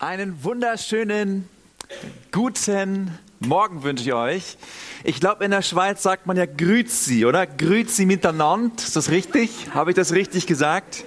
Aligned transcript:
Einen 0.00 0.42
wunderschönen 0.44 1.46
guten 2.32 3.18
Morgen 3.38 3.82
wünsche 3.82 4.02
ich 4.04 4.14
euch. 4.14 4.56
Ich 5.04 5.20
glaube, 5.20 5.44
in 5.44 5.50
der 5.50 5.60
Schweiz 5.60 6.02
sagt 6.02 6.26
man 6.26 6.38
ja 6.38 6.46
Grüezi, 6.46 7.26
oder? 7.26 7.46
Grüezi 7.46 8.06
miteinander. 8.06 8.72
Ist 8.78 8.96
das 8.96 9.10
richtig? 9.10 9.50
Habe 9.74 9.90
ich 9.90 9.96
das 9.96 10.14
richtig 10.14 10.46
gesagt? 10.46 11.04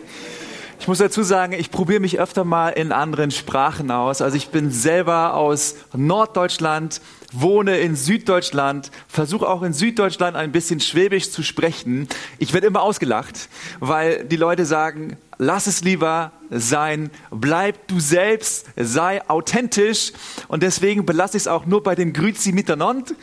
Ich 0.79 0.87
muss 0.87 0.99
dazu 0.99 1.23
sagen, 1.23 1.53
ich 1.53 1.71
probiere 1.71 2.01
mich 2.01 2.19
öfter 2.19 2.43
mal 2.43 2.69
in 2.69 2.91
anderen 2.91 3.31
Sprachen 3.31 3.89
aus. 3.89 4.21
Also 4.21 4.37
ich 4.37 4.49
bin 4.49 4.69
selber 4.69 5.33
aus 5.33 5.73
Norddeutschland, 5.95 7.01
wohne 7.31 7.79
in 7.79 7.95
Süddeutschland, 7.95 8.91
versuche 9.07 9.47
auch 9.49 9.63
in 9.63 9.73
Süddeutschland 9.73 10.37
ein 10.37 10.51
bisschen 10.51 10.79
Schwäbisch 10.79 11.31
zu 11.31 11.41
sprechen. 11.41 12.07
Ich 12.37 12.53
werde 12.53 12.67
immer 12.67 12.83
ausgelacht, 12.83 13.49
weil 13.79 14.23
die 14.25 14.35
Leute 14.35 14.67
sagen, 14.67 15.17
lass 15.37 15.67
es 15.67 15.83
lieber 15.83 16.31
sein, 16.49 17.09
bleib 17.31 17.87
du 17.87 17.99
selbst, 17.99 18.67
sei 18.75 19.27
authentisch 19.29 20.13
und 20.47 20.63
deswegen 20.63 21.05
belasse 21.05 21.37
ich 21.37 21.43
es 21.43 21.47
auch 21.47 21.65
nur 21.65 21.83
bei 21.83 21.95
dem 21.95 22.13
Grüzi 22.13 22.51
miteinander. 22.51 23.13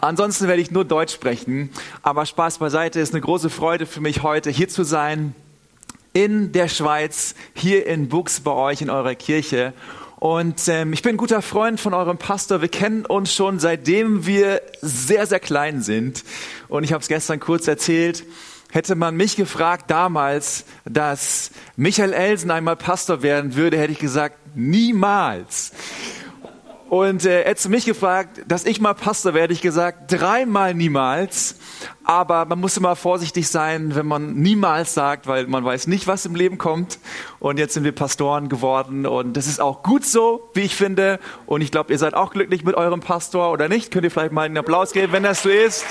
Ansonsten 0.00 0.48
werde 0.48 0.60
ich 0.60 0.70
nur 0.70 0.84
Deutsch 0.84 1.14
sprechen, 1.14 1.70
aber 2.02 2.26
Spaß 2.26 2.58
beiseite, 2.58 3.00
ist 3.00 3.14
eine 3.14 3.22
große 3.22 3.48
Freude 3.48 3.86
für 3.86 4.00
mich 4.00 4.22
heute 4.22 4.50
hier 4.50 4.68
zu 4.68 4.84
sein 4.84 5.34
in 6.12 6.52
der 6.52 6.68
Schweiz, 6.68 7.34
hier 7.54 7.86
in 7.86 8.08
Bux 8.08 8.40
bei 8.40 8.52
euch 8.52 8.82
in 8.82 8.90
eurer 8.90 9.14
Kirche 9.14 9.72
und 10.24 10.68
ähm, 10.68 10.94
ich 10.94 11.02
bin 11.02 11.16
ein 11.16 11.18
guter 11.18 11.42
Freund 11.42 11.78
von 11.78 11.92
eurem 11.92 12.16
Pastor. 12.16 12.62
Wir 12.62 12.68
kennen 12.68 13.04
uns 13.04 13.34
schon 13.34 13.58
seitdem 13.58 14.24
wir 14.24 14.62
sehr, 14.80 15.26
sehr 15.26 15.38
klein 15.38 15.82
sind. 15.82 16.24
Und 16.68 16.82
ich 16.82 16.94
habe 16.94 17.02
es 17.02 17.08
gestern 17.08 17.40
kurz 17.40 17.68
erzählt. 17.68 18.24
Hätte 18.70 18.94
man 18.94 19.16
mich 19.16 19.36
gefragt 19.36 19.90
damals, 19.90 20.64
dass 20.84 21.50
Michael 21.76 22.12
Elsen 22.12 22.50
einmal 22.50 22.76
Pastor 22.76 23.22
werden 23.22 23.54
würde, 23.54 23.78
hätte 23.78 23.92
ich 23.92 23.98
gesagt, 23.98 24.36
niemals. 24.54 25.72
Und 26.94 27.24
äh, 27.24 27.44
hätte 27.44 27.68
mich 27.70 27.86
gefragt, 27.86 28.42
dass 28.46 28.64
ich 28.64 28.80
mal 28.80 28.94
Pastor 28.94 29.34
werde, 29.34 29.52
ich 29.52 29.60
gesagt, 29.60 30.12
dreimal 30.12 30.74
niemals. 30.74 31.56
Aber 32.04 32.44
man 32.44 32.60
muss 32.60 32.76
immer 32.76 32.94
vorsichtig 32.94 33.48
sein, 33.48 33.96
wenn 33.96 34.06
man 34.06 34.34
niemals 34.34 34.94
sagt, 34.94 35.26
weil 35.26 35.46
man 35.46 35.64
weiß 35.64 35.86
nicht, 35.86 36.06
was 36.06 36.24
im 36.24 36.34
Leben 36.34 36.58
kommt. 36.58 36.98
Und 37.40 37.58
jetzt 37.58 37.74
sind 37.74 37.84
wir 37.84 37.92
Pastoren 37.92 38.48
geworden 38.48 39.06
und 39.06 39.36
das 39.36 39.46
ist 39.46 39.60
auch 39.60 39.82
gut 39.82 40.04
so, 40.04 40.50
wie 40.54 40.60
ich 40.60 40.76
finde. 40.76 41.18
Und 41.46 41.62
ich 41.62 41.70
glaube, 41.70 41.92
ihr 41.92 41.98
seid 41.98 42.14
auch 42.14 42.30
glücklich 42.30 42.64
mit 42.64 42.76
eurem 42.76 43.00
Pastor 43.00 43.50
oder 43.50 43.68
nicht? 43.68 43.90
Könnt 43.90 44.04
ihr 44.04 44.10
vielleicht 44.10 44.32
mal 44.32 44.42
einen 44.42 44.58
Applaus 44.58 44.92
geben, 44.92 45.12
wenn 45.12 45.22
das 45.22 45.42
so 45.42 45.48
ist? 45.48 45.84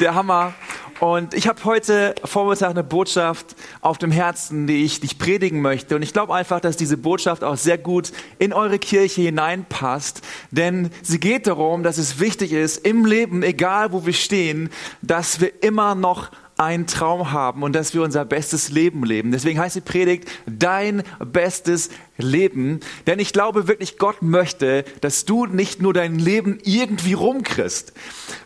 Der 0.00 0.14
Hammer. 0.14 0.54
Und 1.00 1.34
ich 1.34 1.48
habe 1.48 1.64
heute 1.64 2.14
Vormittag 2.24 2.70
eine 2.70 2.84
Botschaft 2.84 3.56
auf 3.80 3.98
dem 3.98 4.12
Herzen, 4.12 4.66
die 4.66 4.84
ich 4.84 5.00
dich 5.00 5.18
predigen 5.18 5.60
möchte. 5.60 5.96
Und 5.96 6.02
ich 6.02 6.12
glaube 6.12 6.34
einfach, 6.34 6.60
dass 6.60 6.76
diese 6.76 6.96
Botschaft 6.96 7.42
auch 7.42 7.56
sehr 7.56 7.78
gut 7.78 8.12
in 8.38 8.52
eure 8.52 8.78
Kirche 8.78 9.22
hineinpasst. 9.22 10.22
Denn 10.52 10.90
sie 11.02 11.18
geht 11.18 11.46
darum, 11.48 11.82
dass 11.82 11.98
es 11.98 12.20
wichtig 12.20 12.52
ist, 12.52 12.86
im 12.86 13.06
Leben, 13.06 13.42
egal 13.42 13.92
wo 13.92 14.06
wir 14.06 14.12
stehen, 14.12 14.70
dass 15.02 15.40
wir 15.40 15.62
immer 15.62 15.94
noch 15.94 16.30
einen 16.58 16.88
Traum 16.88 17.30
haben 17.30 17.62
und 17.62 17.74
dass 17.74 17.94
wir 17.94 18.02
unser 18.02 18.24
bestes 18.24 18.70
Leben 18.70 19.04
leben. 19.04 19.30
Deswegen 19.30 19.60
heißt 19.60 19.76
die 19.76 19.80
Predigt 19.80 20.28
dein 20.46 21.04
bestes 21.24 21.88
Leben. 22.16 22.80
Denn 23.06 23.20
ich 23.20 23.32
glaube 23.32 23.68
wirklich, 23.68 23.96
Gott 23.96 24.22
möchte, 24.22 24.84
dass 25.00 25.24
du 25.24 25.46
nicht 25.46 25.80
nur 25.80 25.94
dein 25.94 26.18
Leben 26.18 26.58
irgendwie 26.64 27.12
rumkriegst. 27.12 27.92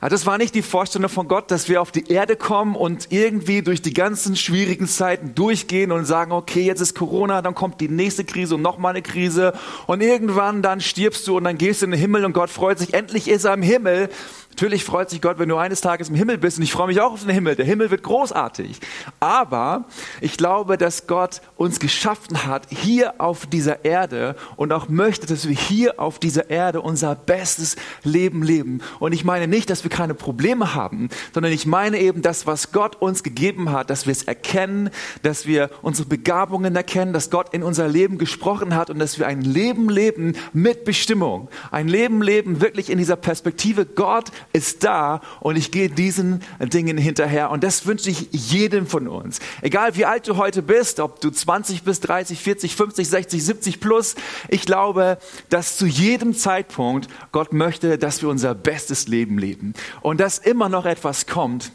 Das 0.01 0.27
war 0.27 0.37
nicht 0.37 0.55
die 0.55 0.63
Vorstellung 0.63 1.09
von 1.09 1.27
Gott, 1.27 1.51
dass 1.51 1.71
wir 1.71 1.81
auf 1.81 1.91
die 1.91 2.11
Erde 2.11 2.37
kommen 2.37 2.77
und 2.77 3.11
irgendwie 3.11 3.63
durch 3.63 3.81
die 3.81 3.95
ganzen 3.95 4.37
schwierigen 4.37 4.87
Zeiten 4.87 5.35
durchgehen 5.35 5.91
und 5.91 6.05
sagen, 6.05 6.33
okay, 6.33 6.63
jetzt 6.63 6.83
ist 6.83 6.95
Corona, 6.95 7.41
dann 7.41 7.55
kommt 7.55 7.81
die 7.81 7.89
nächste 7.89 8.25
Krise 8.25 8.57
und 8.57 8.63
nochmal 8.63 8.91
eine 8.91 9.03
Krise 9.03 9.55
und 9.87 10.03
irgendwann 10.03 10.61
dann 10.61 10.83
stirbst 10.83 11.27
du 11.27 11.39
und 11.39 11.45
dann 11.45 11.57
gehst 11.57 11.81
du 11.81 11.87
in 11.87 11.93
den 11.93 12.01
Himmel 12.01 12.27
und 12.27 12.35
Gott 12.35 12.51
freut 12.51 12.79
sich, 12.79 12.93
endlich 12.93 13.29
ist 13.29 13.45
er 13.45 13.55
im 13.55 13.63
Himmel. 13.63 14.11
Natürlich 14.53 14.85
freut 14.85 15.09
sich 15.09 15.23
Gott, 15.23 15.39
wenn 15.39 15.49
du 15.49 15.57
eines 15.57 15.81
Tages 15.81 16.11
im 16.11 16.15
Himmel 16.15 16.37
bist 16.37 16.59
und 16.59 16.63
ich 16.63 16.73
freue 16.73 16.87
mich 16.87 17.01
auch 17.01 17.15
auf 17.15 17.23
den 17.23 17.31
Himmel. 17.31 17.57
Der 17.57 17.65
Himmel 17.65 17.91
wird 17.91 18.03
großartig. 18.03 18.81
Aber 19.19 19.87
ich 20.21 20.37
glaube, 20.37 20.77
dass 20.77 21.07
Gott 21.07 21.41
uns 21.57 21.81
geschaffen 21.81 22.47
hat, 22.47 22.67
hier 22.69 23.15
auf 23.19 23.47
dieser 23.47 23.87
Erde 23.87 24.37
und 24.57 24.71
auch 24.75 24.91
möchte, 24.91 25.27
dass 25.27 25.49
wir 25.49 25.57
hier 25.57 25.99
auf 25.99 26.19
dieser 26.19 26.51
Erde 26.51 26.83
unser 26.83 27.15
bestes 27.15 27.77
Leben 28.05 28.43
leben. 28.43 28.83
Und 29.01 29.13
ich 29.13 29.25
meine 29.25 29.49
nicht, 29.49 29.71
dass 29.71 29.85
wir 29.85 29.91
keine 29.91 30.13
Probleme 30.13 30.75
haben, 30.75 31.09
sondern 31.33 31.51
ich 31.51 31.65
meine 31.65 31.99
eben 31.99 32.21
das, 32.21 32.47
was 32.47 32.73
Gott 32.73 32.97
uns 32.97 33.23
gegeben 33.23 33.73
hat, 33.73 33.89
dass 33.89 34.05
wir 34.05 34.13
es 34.13 34.23
erkennen, 34.23 34.91
dass 35.23 35.47
wir 35.47 35.71
unsere 35.81 36.07
Begabungen 36.07 36.77
erkennen, 36.77 37.15
dass 37.15 37.31
Gott 37.31 37.55
in 37.55 37.63
unser 37.63 37.89
Leben 37.89 38.19
gesprochen 38.19 38.75
hat 38.75 38.91
und 38.91 38.99
dass 38.99 39.19
wir 39.19 39.27
ein 39.27 39.41
Leben 39.41 39.89
leben 39.89 40.35
mit 40.53 40.85
Bestimmung. 40.85 41.49
Ein 41.71 41.89
Leben 41.89 42.21
leben 42.21 42.61
wirklich 42.61 42.91
in 42.91 42.99
dieser 42.99 43.17
Perspektive, 43.17 43.87
Gott 43.87 44.31
ist 44.53 44.85
da 44.85 45.21
und 45.41 45.57
ich 45.57 45.71
gehe 45.71 45.89
diesen 45.89 46.41
Dingen 46.61 46.99
hinterher. 46.99 47.51
Und 47.51 47.65
das 47.65 47.87
wünsche 47.87 48.11
ich 48.11 48.29
jedem 48.33 48.87
von 48.87 49.09
uns. 49.09 49.41
Egal 49.61 49.97
wie 49.97 50.05
alt 50.05 50.29
du 50.29 50.37
heute 50.37 50.63
bist, 50.63 51.01
ob 51.01 51.21
du 51.21 51.31
20 51.31 51.83
bist, 51.83 52.09
30, 52.09 52.39
40, 52.39 52.77
50, 52.77 53.09
60, 53.09 53.45
70 53.45 53.81
plus. 53.81 54.15
Ich 54.49 54.67
glaube, 54.67 55.19
dass 55.49 55.77
zu 55.77 55.87
jedem 55.87 56.35
Zeitpunkt 56.35 57.09
Gott 57.33 57.53
möchte, 57.53 57.99
dass 57.99 58.23
wir 58.23 58.29
unser 58.29 58.55
bestes 58.55 59.09
Leben 59.09 59.39
leben. 59.39 59.75
Und 60.01 60.21
dass 60.21 60.39
immer 60.39 60.69
noch 60.69 60.87
etwas 60.87 61.27
kommt 61.27 61.73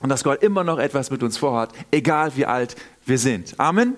und 0.00 0.08
dass 0.08 0.24
Gott 0.24 0.42
immer 0.42 0.64
noch 0.64 0.78
etwas 0.78 1.10
mit 1.10 1.22
uns 1.22 1.38
vorhat, 1.38 1.70
egal 1.90 2.36
wie 2.36 2.46
alt 2.46 2.76
wir 3.04 3.18
sind. 3.18 3.58
Amen. 3.58 3.94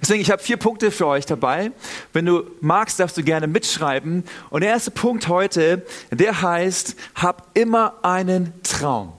Deswegen, 0.00 0.20
ich 0.20 0.30
habe 0.30 0.42
vier 0.42 0.56
Punkte 0.56 0.90
für 0.90 1.06
euch 1.06 1.26
dabei. 1.26 1.72
Wenn 2.12 2.26
du 2.26 2.44
magst, 2.60 3.00
darfst 3.00 3.16
du 3.16 3.22
gerne 3.22 3.46
mitschreiben. 3.46 4.24
Und 4.50 4.62
der 4.62 4.70
erste 4.70 4.90
Punkt 4.90 5.28
heute, 5.28 5.84
der 6.10 6.42
heißt, 6.42 6.96
hab 7.14 7.50
immer 7.54 7.94
einen 8.02 8.52
Traum. 8.62 9.12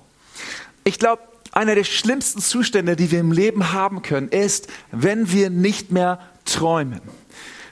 Ich 0.84 1.00
glaube, 1.00 1.22
einer 1.52 1.76
der 1.76 1.84
schlimmsten 1.84 2.42
Zustände, 2.42 2.96
die 2.96 3.12
wir 3.12 3.20
im 3.20 3.32
Leben 3.32 3.74
haben 3.74 4.02
können, 4.02 4.30
ist, 4.30 4.68
wenn 4.92 5.32
wir 5.32 5.50
nicht 5.50 5.92
mehr 5.92 6.20
träumen. 6.46 7.02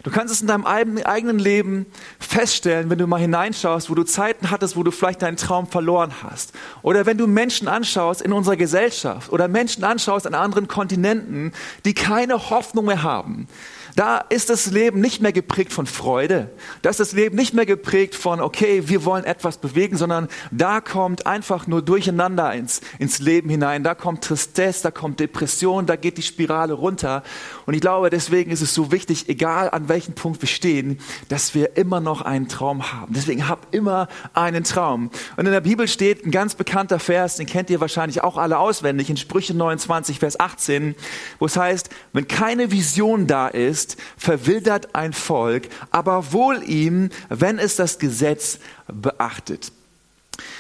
Du 0.04 0.10
kannst 0.10 0.34
es 0.34 0.42
in 0.42 0.48
deinem 0.48 0.66
eigenen 0.66 1.38
Leben 1.38 1.86
feststellen, 2.20 2.90
wenn 2.90 2.98
du 2.98 3.06
mal 3.06 3.20
hineinschaust, 3.20 3.90
wo 3.90 3.96
du 3.96 4.04
Zeiten 4.04 4.50
hattest, 4.50 4.76
wo 4.76 4.84
du 4.84 4.92
vielleicht 4.92 5.22
deinen 5.22 5.38
Traum 5.38 5.68
verloren 5.68 6.12
hast. 6.24 6.54
Oder 6.82 7.06
wenn 7.06 7.18
du 7.18 7.28
Menschen 7.28 7.68
anschaust 7.68 8.22
in 8.22 8.34
unserer 8.34 8.56
Gesellschaft 8.56 9.32
oder 9.32 9.48
Menschen 9.48 9.84
anschaust 9.84 10.26
an 10.26 10.34
anderen 10.34 10.68
Kontinenten, 10.68 11.54
die 11.86 11.94
keine 11.94 12.50
Hoffnung 12.50 12.86
mehr 12.86 13.04
haben. 13.04 13.48
Da 13.96 14.18
ist 14.18 14.50
das 14.50 14.68
Leben 14.68 15.02
nicht 15.02 15.22
mehr 15.22 15.34
geprägt 15.34 15.74
von 15.74 15.86
Freude. 15.86 16.50
Da 16.82 16.90
ist 16.90 17.00
das 17.00 17.12
Leben 17.12 17.36
nicht 17.36 17.54
mehr 17.54 17.66
geprägt 17.66 18.16
von, 18.16 18.40
okay, 18.40 18.84
wir 18.88 19.06
wollen 19.06 19.24
etwas 19.24 19.58
bewegen, 19.58 19.98
sondern 19.98 20.28
da 20.52 20.82
kommt 20.82 21.26
einfach 21.26 21.68
nur 21.68 21.82
Durcheinander 21.82 22.54
ins, 22.54 22.82
ins 23.00 23.20
Leben 23.20 23.50
hinein. 23.50 23.84
Da 23.84 23.96
kommt 23.96 24.24
Tristesse, 24.24 24.84
da 24.84 24.92
kommt 24.92 25.20
Depression, 25.20 25.86
da 25.86 25.96
geht 25.96 26.18
die 26.18 26.22
Spirale 26.22 26.74
runter. 26.74 27.24
Und 27.66 27.74
ich 27.74 27.82
glaube, 27.82 28.10
deswegen 28.10 28.52
ist 28.52 28.62
es 28.62 28.74
so 28.74 28.92
wichtig, 28.92 29.28
egal 29.30 29.70
an 29.70 29.90
welchem 29.90 30.14
Punkt 30.14 30.42
wir 30.42 30.50
stehen, 30.50 31.00
dass 31.30 31.54
wir 31.56 31.78
immer 31.78 32.00
noch 32.00 32.22
einen 32.22 32.48
Traum 32.48 32.92
haben. 32.92 33.14
Deswegen 33.14 33.48
hab 33.48 33.74
immer 33.74 34.08
einen 34.34 34.64
Traum. 34.64 35.10
Und 35.38 35.46
in 35.46 35.52
der 35.52 35.62
Bibel 35.62 35.88
steht 35.88 36.26
ein 36.26 36.32
ganz 36.32 36.56
bekannter 36.56 37.00
Vers, 37.00 37.38
den 37.38 37.46
kennt 37.46 37.70
ihr 37.70 37.82
wahrscheinlich 37.82 38.24
auch 38.24 38.38
alle 38.38 38.60
auswendig, 38.60 39.10
in 39.10 39.18
Sprüche 39.18 39.54
29, 39.54 40.20
Vers 40.20 40.40
18, 40.40 40.96
wo 41.40 41.46
es 41.46 41.58
heißt, 41.58 41.90
wenn 42.14 42.28
keine 42.28 42.72
Vision 42.72 43.28
da 43.28 43.48
ist, 43.48 43.81
ist, 43.82 43.98
verwildert 44.18 44.96
ein 44.96 45.14
Volk, 45.14 45.70
aber 45.90 46.32
wohl 46.34 46.62
ihm, 46.64 47.10
wenn 47.30 47.58
es 47.58 47.76
das 47.76 48.00
Gesetz 48.00 48.60
beachtet. 48.88 49.72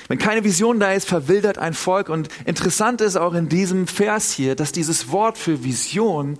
Wenn 0.07 0.17
keine 0.17 0.43
Vision 0.43 0.79
da 0.79 0.91
ist, 0.91 1.07
verwildert 1.07 1.57
ein 1.57 1.73
Volk. 1.73 2.09
Und 2.09 2.29
interessant 2.45 3.01
ist 3.01 3.15
auch 3.15 3.33
in 3.33 3.49
diesem 3.49 3.87
Vers 3.87 4.31
hier, 4.31 4.55
dass 4.55 4.71
dieses 4.71 5.11
Wort 5.11 5.37
für 5.37 5.63
Vision 5.63 6.37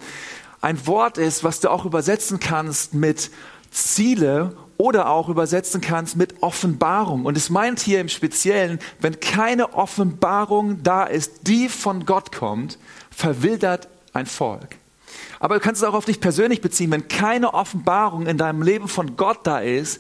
ein 0.62 0.86
Wort 0.86 1.18
ist, 1.18 1.44
was 1.44 1.60
du 1.60 1.70
auch 1.70 1.86
übersetzen 1.86 2.40
kannst 2.40 2.94
mit 2.94 3.32
Ziele 3.72 4.56
oder 4.78 5.10
auch 5.10 5.30
übersetzen 5.30 5.82
kannst 5.82 6.18
mit 6.18 6.44
Offenbarung. 6.44 7.26
Und 7.26 7.38
es 7.38 7.50
meint 7.50 7.80
hier 7.80 8.02
im 8.02 8.10
Speziellen, 8.10 8.80
wenn 9.00 9.20
keine 9.20 9.74
Offenbarung 9.74 10.84
da 10.84 11.04
ist, 11.04 11.48
die 11.48 11.70
von 11.70 12.06
Gott 12.06 12.32
kommt, 12.32 12.78
verwildert 13.10 13.88
ein 14.14 14.26
Volk. 14.26 14.81
Aber 15.40 15.56
du 15.56 15.62
kannst 15.62 15.82
es 15.82 15.88
auch 15.88 15.94
auf 15.94 16.06
dich 16.06 16.20
persönlich 16.20 16.62
beziehen, 16.62 16.92
wenn 16.92 17.08
keine 17.08 17.54
Offenbarung 17.54 18.28
in 18.28 18.38
deinem 18.38 18.62
Leben 18.62 18.88
von 18.88 19.16
Gott 19.16 19.40
da 19.44 19.60
ist, 19.60 20.00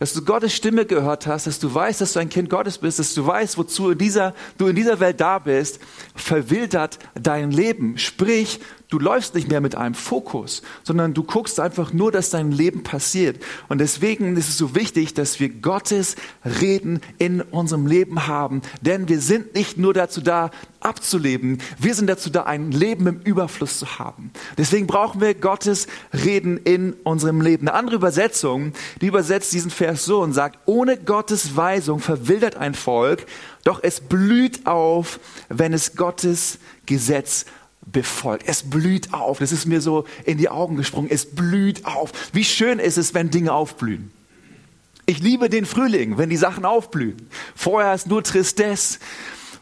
dass 0.00 0.14
du 0.14 0.24
Gottes 0.24 0.54
Stimme 0.54 0.86
gehört 0.86 1.26
hast, 1.26 1.46
dass 1.46 1.58
du 1.58 1.72
weißt, 1.72 2.00
dass 2.00 2.14
du 2.14 2.20
ein 2.20 2.30
Kind 2.30 2.48
Gottes 2.48 2.78
bist, 2.78 2.98
dass 2.98 3.12
du 3.12 3.26
weißt, 3.26 3.58
wozu 3.58 3.90
in 3.90 3.98
dieser, 3.98 4.34
du 4.56 4.66
in 4.68 4.74
dieser 4.74 4.98
Welt 4.98 5.20
da 5.20 5.38
bist, 5.38 5.78
verwildert 6.14 6.98
dein 7.14 7.50
Leben. 7.50 7.98
Sprich, 7.98 8.60
du 8.90 8.98
läufst 8.98 9.34
nicht 9.34 9.48
mehr 9.48 9.60
mit 9.60 9.76
einem 9.76 9.94
Fokus, 9.94 10.62
sondern 10.82 11.14
du 11.14 11.22
guckst 11.22 11.60
einfach 11.60 11.92
nur, 11.92 12.12
dass 12.12 12.30
dein 12.30 12.50
Leben 12.50 12.82
passiert. 12.82 13.42
Und 13.68 13.78
deswegen 13.78 14.36
ist 14.36 14.48
es 14.48 14.58
so 14.58 14.74
wichtig, 14.74 15.14
dass 15.14 15.40
wir 15.40 15.48
Gottes 15.48 16.16
Reden 16.44 17.00
in 17.18 17.40
unserem 17.40 17.86
Leben 17.86 18.26
haben. 18.26 18.62
Denn 18.82 19.08
wir 19.08 19.20
sind 19.20 19.54
nicht 19.54 19.78
nur 19.78 19.94
dazu 19.94 20.20
da, 20.20 20.50
abzuleben. 20.80 21.58
Wir 21.78 21.94
sind 21.94 22.08
dazu 22.08 22.30
da, 22.30 22.44
ein 22.44 22.72
Leben 22.72 23.06
im 23.06 23.20
Überfluss 23.20 23.78
zu 23.78 23.98
haben. 23.98 24.32
Deswegen 24.58 24.86
brauchen 24.86 25.20
wir 25.20 25.34
Gottes 25.34 25.86
Reden 26.12 26.56
in 26.56 26.94
unserem 27.04 27.40
Leben. 27.40 27.68
Eine 27.68 27.76
andere 27.76 27.96
Übersetzung, 27.96 28.72
die 29.00 29.06
übersetzt 29.06 29.52
diesen 29.52 29.70
Vers 29.70 30.04
so 30.04 30.20
und 30.20 30.32
sagt, 30.32 30.58
ohne 30.66 30.96
Gottes 30.96 31.54
Weisung 31.54 32.00
verwildert 32.00 32.56
ein 32.56 32.74
Volk, 32.74 33.26
doch 33.64 33.80
es 33.82 34.00
blüht 34.00 34.66
auf, 34.66 35.20
wenn 35.48 35.74
es 35.74 35.94
Gottes 35.96 36.58
Gesetz 36.86 37.44
befolgt. 37.92 38.44
Es 38.46 38.68
blüht 38.68 39.12
auf. 39.12 39.38
Das 39.38 39.52
ist 39.52 39.66
mir 39.66 39.80
so 39.80 40.04
in 40.24 40.38
die 40.38 40.48
Augen 40.48 40.76
gesprungen. 40.76 41.08
Es 41.10 41.26
blüht 41.26 41.84
auf. 41.86 42.12
Wie 42.32 42.44
schön 42.44 42.78
ist 42.78 42.98
es, 42.98 43.14
wenn 43.14 43.30
Dinge 43.30 43.52
aufblühen. 43.52 44.10
Ich 45.06 45.18
liebe 45.20 45.48
den 45.48 45.66
Frühling, 45.66 46.18
wenn 46.18 46.30
die 46.30 46.36
Sachen 46.36 46.64
aufblühen. 46.64 47.28
Vorher 47.56 47.94
ist 47.94 48.06
nur 48.06 48.22
Tristesse. 48.22 48.98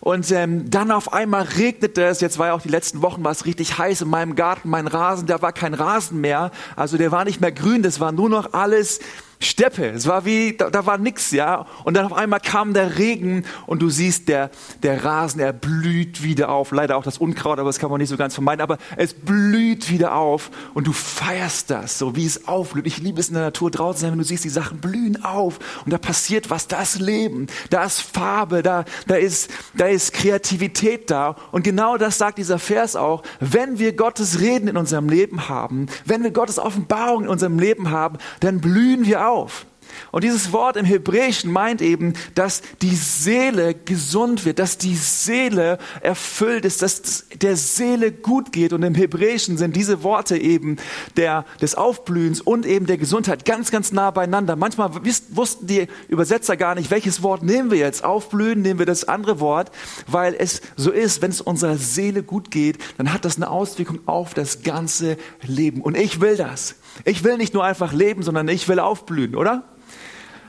Und 0.00 0.30
ähm, 0.30 0.70
dann 0.70 0.90
auf 0.90 1.12
einmal 1.12 1.42
regnete 1.42 2.04
es. 2.04 2.20
Jetzt 2.20 2.38
war 2.38 2.48
ja 2.48 2.52
auch 2.52 2.62
die 2.62 2.68
letzten 2.68 3.02
Wochen 3.02 3.24
war 3.24 3.32
es 3.32 3.46
richtig 3.46 3.78
heiß 3.78 4.02
in 4.02 4.08
meinem 4.08 4.36
Garten. 4.36 4.68
Mein 4.68 4.86
Rasen, 4.86 5.26
da 5.26 5.42
war 5.42 5.52
kein 5.52 5.74
Rasen 5.74 6.20
mehr. 6.20 6.52
Also 6.76 6.98
der 6.98 7.10
war 7.10 7.24
nicht 7.24 7.40
mehr 7.40 7.50
grün. 7.50 7.82
Das 7.82 7.98
war 7.98 8.12
nur 8.12 8.28
noch 8.28 8.52
alles 8.52 9.00
Steppe. 9.40 9.86
Es 9.90 10.06
war 10.06 10.24
wie, 10.24 10.56
da, 10.56 10.68
da 10.68 10.84
war 10.84 10.98
nix, 10.98 11.30
ja. 11.30 11.66
Und 11.84 11.94
dann 11.94 12.06
auf 12.06 12.12
einmal 12.12 12.40
kam 12.40 12.74
der 12.74 12.98
Regen 12.98 13.44
und 13.66 13.80
du 13.82 13.88
siehst, 13.88 14.28
der, 14.28 14.50
der 14.82 15.04
Rasen, 15.04 15.40
er 15.40 15.52
blüht 15.52 16.24
wieder 16.24 16.48
auf. 16.48 16.72
Leider 16.72 16.96
auch 16.96 17.04
das 17.04 17.18
Unkraut, 17.18 17.60
aber 17.60 17.68
das 17.68 17.78
kann 17.78 17.88
man 17.88 18.00
nicht 18.00 18.08
so 18.08 18.16
ganz 18.16 18.34
vermeiden. 18.34 18.62
Aber 18.62 18.78
es 18.96 19.14
blüht 19.14 19.90
wieder 19.90 20.16
auf 20.16 20.50
und 20.74 20.88
du 20.88 20.92
feierst 20.92 21.70
das, 21.70 21.98
so 21.98 22.16
wie 22.16 22.26
es 22.26 22.48
aufblüht. 22.48 22.86
Ich 22.86 22.98
liebe 22.98 23.20
es 23.20 23.28
in 23.28 23.34
der 23.34 23.44
Natur 23.44 23.70
draußen 23.70 24.00
sein, 24.00 24.10
wenn 24.10 24.18
du 24.18 24.24
siehst, 24.24 24.44
die 24.44 24.48
Sachen 24.48 24.78
blühen 24.78 25.24
auf 25.24 25.60
und 25.84 25.92
da 25.92 25.98
passiert 25.98 26.50
was. 26.50 26.66
Da 26.66 26.82
ist 26.82 26.98
Leben, 26.98 27.46
da 27.70 27.84
ist 27.84 28.00
Farbe, 28.00 28.64
da, 28.64 28.84
da 29.06 29.14
ist, 29.14 29.50
da 29.74 29.86
ist 29.86 30.14
Kreativität 30.14 31.12
da. 31.12 31.36
Und 31.52 31.62
genau 31.62 31.96
das 31.96 32.18
sagt 32.18 32.38
dieser 32.38 32.58
Vers 32.58 32.96
auch. 32.96 33.22
Wenn 33.38 33.78
wir 33.78 33.94
Gottes 33.94 34.40
Reden 34.40 34.66
in 34.66 34.76
unserem 34.76 35.08
Leben 35.08 35.48
haben, 35.48 35.86
wenn 36.04 36.24
wir 36.24 36.32
Gottes 36.32 36.58
Offenbarung 36.58 37.24
in 37.24 37.28
unserem 37.28 37.60
Leben 37.60 37.90
haben, 37.92 38.18
dann 38.40 38.60
blühen 38.60 39.06
wir 39.06 39.26
auf 39.26 39.27
auf. 39.28 39.66
Und 40.10 40.24
dieses 40.24 40.52
Wort 40.52 40.76
im 40.76 40.84
Hebräischen 40.84 41.52
meint 41.52 41.82
eben, 41.82 42.14
dass 42.34 42.62
die 42.82 42.94
Seele 42.94 43.74
gesund 43.74 44.44
wird, 44.44 44.58
dass 44.58 44.78
die 44.78 44.94
Seele 44.94 45.78
erfüllt 46.00 46.64
ist, 46.64 46.82
dass 46.82 47.26
der 47.34 47.56
Seele 47.56 48.12
gut 48.12 48.52
geht. 48.52 48.72
Und 48.72 48.82
im 48.82 48.94
Hebräischen 48.94 49.58
sind 49.58 49.76
diese 49.76 50.02
Worte 50.02 50.36
eben 50.38 50.76
der, 51.16 51.44
des 51.60 51.74
Aufblühens 51.74 52.40
und 52.40 52.66
eben 52.66 52.86
der 52.86 52.96
Gesundheit 52.96 53.44
ganz, 53.44 53.70
ganz 53.70 53.92
nah 53.92 54.10
beieinander. 54.10 54.56
Manchmal 54.56 54.90
wussten 55.30 55.66
die 55.66 55.88
Übersetzer 56.08 56.56
gar 56.56 56.74
nicht, 56.74 56.90
welches 56.90 57.22
Wort 57.22 57.42
nehmen 57.42 57.70
wir 57.70 57.78
jetzt. 57.78 58.04
Aufblühen, 58.04 58.62
nehmen 58.62 58.78
wir 58.78 58.86
das 58.86 59.04
andere 59.04 59.40
Wort, 59.40 59.70
weil 60.06 60.34
es 60.38 60.62
so 60.76 60.90
ist, 60.90 61.20
wenn 61.22 61.30
es 61.30 61.40
unserer 61.40 61.76
Seele 61.76 62.22
gut 62.22 62.50
geht, 62.50 62.78
dann 62.96 63.12
hat 63.12 63.24
das 63.24 63.36
eine 63.36 63.50
Auswirkung 63.50 64.00
auf 64.06 64.34
das 64.34 64.62
ganze 64.62 65.16
Leben. 65.42 65.82
Und 65.82 65.96
ich 65.96 66.20
will 66.20 66.36
das. 66.36 66.76
Ich 67.04 67.24
will 67.24 67.36
nicht 67.36 67.54
nur 67.54 67.64
einfach 67.64 67.92
leben, 67.92 68.22
sondern 68.22 68.48
ich 68.48 68.68
will 68.68 68.78
aufblühen, 68.78 69.34
oder? 69.34 69.64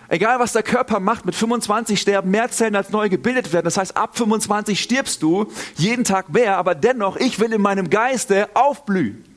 Egal 0.09 0.39
was 0.39 0.53
der 0.53 0.63
Körper 0.63 1.00
macht, 1.00 1.25
mit 1.25 1.35
25 1.35 2.01
sterben 2.01 2.31
mehr 2.31 2.50
Zellen 2.50 2.75
als 2.75 2.89
neu 2.89 3.09
gebildet 3.09 3.53
werden. 3.53 3.65
Das 3.65 3.77
heißt, 3.77 3.95
ab 3.95 4.17
25 4.17 4.81
stirbst 4.81 5.21
du 5.21 5.45
jeden 5.75 6.03
Tag 6.03 6.33
mehr, 6.33 6.57
aber 6.57 6.73
dennoch, 6.73 7.15
ich 7.15 7.39
will 7.39 7.53
in 7.53 7.61
meinem 7.61 7.91
Geiste 7.91 8.50
aufblühen. 8.56 9.29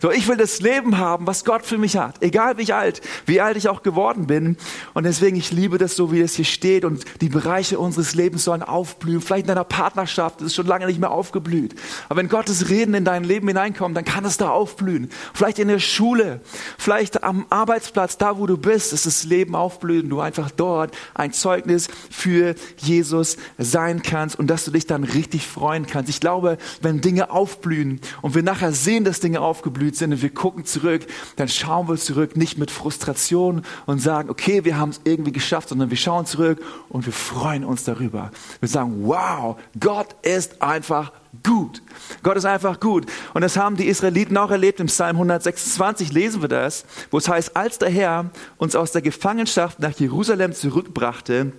So, 0.00 0.10
ich 0.10 0.28
will 0.28 0.36
das 0.36 0.60
Leben 0.60 0.98
haben, 0.98 1.26
was 1.26 1.44
Gott 1.44 1.64
für 1.64 1.78
mich 1.78 1.96
hat. 1.96 2.22
Egal 2.22 2.58
wie 2.58 2.72
alt, 2.72 3.00
wie 3.26 3.40
alt 3.40 3.56
ich 3.56 3.68
auch 3.68 3.82
geworden 3.82 4.26
bin. 4.26 4.56
Und 4.92 5.04
deswegen, 5.04 5.36
ich 5.36 5.52
liebe 5.52 5.78
das 5.78 5.96
so, 5.96 6.12
wie 6.12 6.20
es 6.20 6.34
hier 6.34 6.44
steht. 6.44 6.84
Und 6.84 7.04
die 7.20 7.28
Bereiche 7.28 7.78
unseres 7.78 8.14
Lebens 8.14 8.44
sollen 8.44 8.62
aufblühen. 8.62 9.20
Vielleicht 9.20 9.44
in 9.44 9.48
deiner 9.48 9.64
Partnerschaft 9.64 10.40
ist 10.40 10.48
es 10.48 10.54
schon 10.54 10.66
lange 10.66 10.86
nicht 10.86 11.00
mehr 11.00 11.10
aufgeblüht. 11.10 11.74
Aber 12.08 12.20
wenn 12.20 12.28
Gottes 12.28 12.68
Reden 12.68 12.94
in 12.94 13.04
dein 13.04 13.24
Leben 13.24 13.48
hineinkommt, 13.48 13.96
dann 13.96 14.04
kann 14.04 14.24
es 14.24 14.36
da 14.36 14.50
aufblühen. 14.50 15.10
Vielleicht 15.32 15.58
in 15.58 15.68
der 15.68 15.78
Schule, 15.78 16.40
vielleicht 16.78 17.22
am 17.22 17.46
Arbeitsplatz, 17.50 18.18
da 18.18 18.38
wo 18.38 18.46
du 18.46 18.56
bist, 18.56 18.92
ist 18.92 19.06
das 19.06 19.24
Leben 19.24 19.54
aufblühen. 19.54 20.08
Du 20.08 20.20
einfach 20.20 20.50
dort 20.50 20.96
ein 21.14 21.32
Zeugnis 21.32 21.88
für 22.10 22.54
Jesus 22.78 23.36
sein 23.58 24.02
kannst 24.02 24.38
und 24.38 24.48
dass 24.48 24.64
du 24.64 24.70
dich 24.70 24.86
dann 24.86 25.04
richtig 25.04 25.46
freuen 25.46 25.86
kannst. 25.86 26.10
Ich 26.10 26.20
glaube, 26.20 26.58
wenn 26.82 27.00
Dinge 27.00 27.30
aufblühen 27.30 28.00
und 28.22 28.34
wir 28.34 28.42
nachher 28.42 28.72
sehen, 28.72 29.04
dass 29.04 29.20
Dinge 29.20 29.40
aufgeblüht 29.40 29.83
sind 29.92 30.12
und 30.12 30.22
wir 30.22 30.30
gucken 30.30 30.64
zurück, 30.64 31.06
dann 31.36 31.48
schauen 31.48 31.88
wir 31.88 31.96
zurück 31.96 32.36
nicht 32.36 32.58
mit 32.58 32.70
Frustration 32.70 33.62
und 33.86 34.00
sagen, 34.00 34.30
okay, 34.30 34.64
wir 34.64 34.78
haben 34.78 34.90
es 34.90 35.00
irgendwie 35.04 35.32
geschafft, 35.32 35.70
sondern 35.70 35.90
wir 35.90 35.96
schauen 35.96 36.26
zurück 36.26 36.62
und 36.88 37.06
wir 37.06 37.12
freuen 37.12 37.64
uns 37.64 37.84
darüber. 37.84 38.30
Wir 38.60 38.68
sagen, 38.68 39.06
wow, 39.06 39.56
Gott 39.78 40.14
ist 40.22 40.62
einfach 40.62 41.12
gut. 41.42 41.82
Gott 42.22 42.36
ist 42.36 42.44
einfach 42.44 42.80
gut. 42.80 43.06
Und 43.32 43.42
das 43.42 43.56
haben 43.56 43.76
die 43.76 43.86
Israeliten 43.86 44.36
auch 44.36 44.50
erlebt. 44.50 44.80
Im 44.80 44.86
Psalm 44.86 45.16
126 45.16 46.12
lesen 46.12 46.42
wir 46.42 46.48
das, 46.48 46.84
wo 47.10 47.18
es 47.18 47.28
heißt, 47.28 47.56
als 47.56 47.78
der 47.78 47.90
Herr 47.90 48.30
uns 48.56 48.76
aus 48.76 48.92
der 48.92 49.02
Gefangenschaft 49.02 49.80
nach 49.80 49.92
Jerusalem 49.98 50.52
zurückbrachte, 50.52 51.52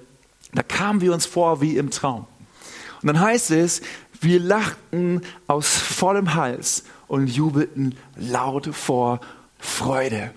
da 0.53 0.63
kamen 0.63 1.01
wir 1.01 1.13
uns 1.13 1.25
vor 1.25 1.61
wie 1.61 1.77
im 1.77 1.89
Traum. 1.89 2.27
Und 3.01 3.07
dann 3.07 3.19
heißt 3.19 3.51
es, 3.51 3.81
wir 4.21 4.39
lachten 4.39 5.21
aus 5.47 5.77
vollem 5.77 6.33
Hals 6.33 6.83
und 7.07 7.27
jubelten 7.27 7.95
laut 8.15 8.67
vor 8.73 9.19
Freude. 9.57 10.31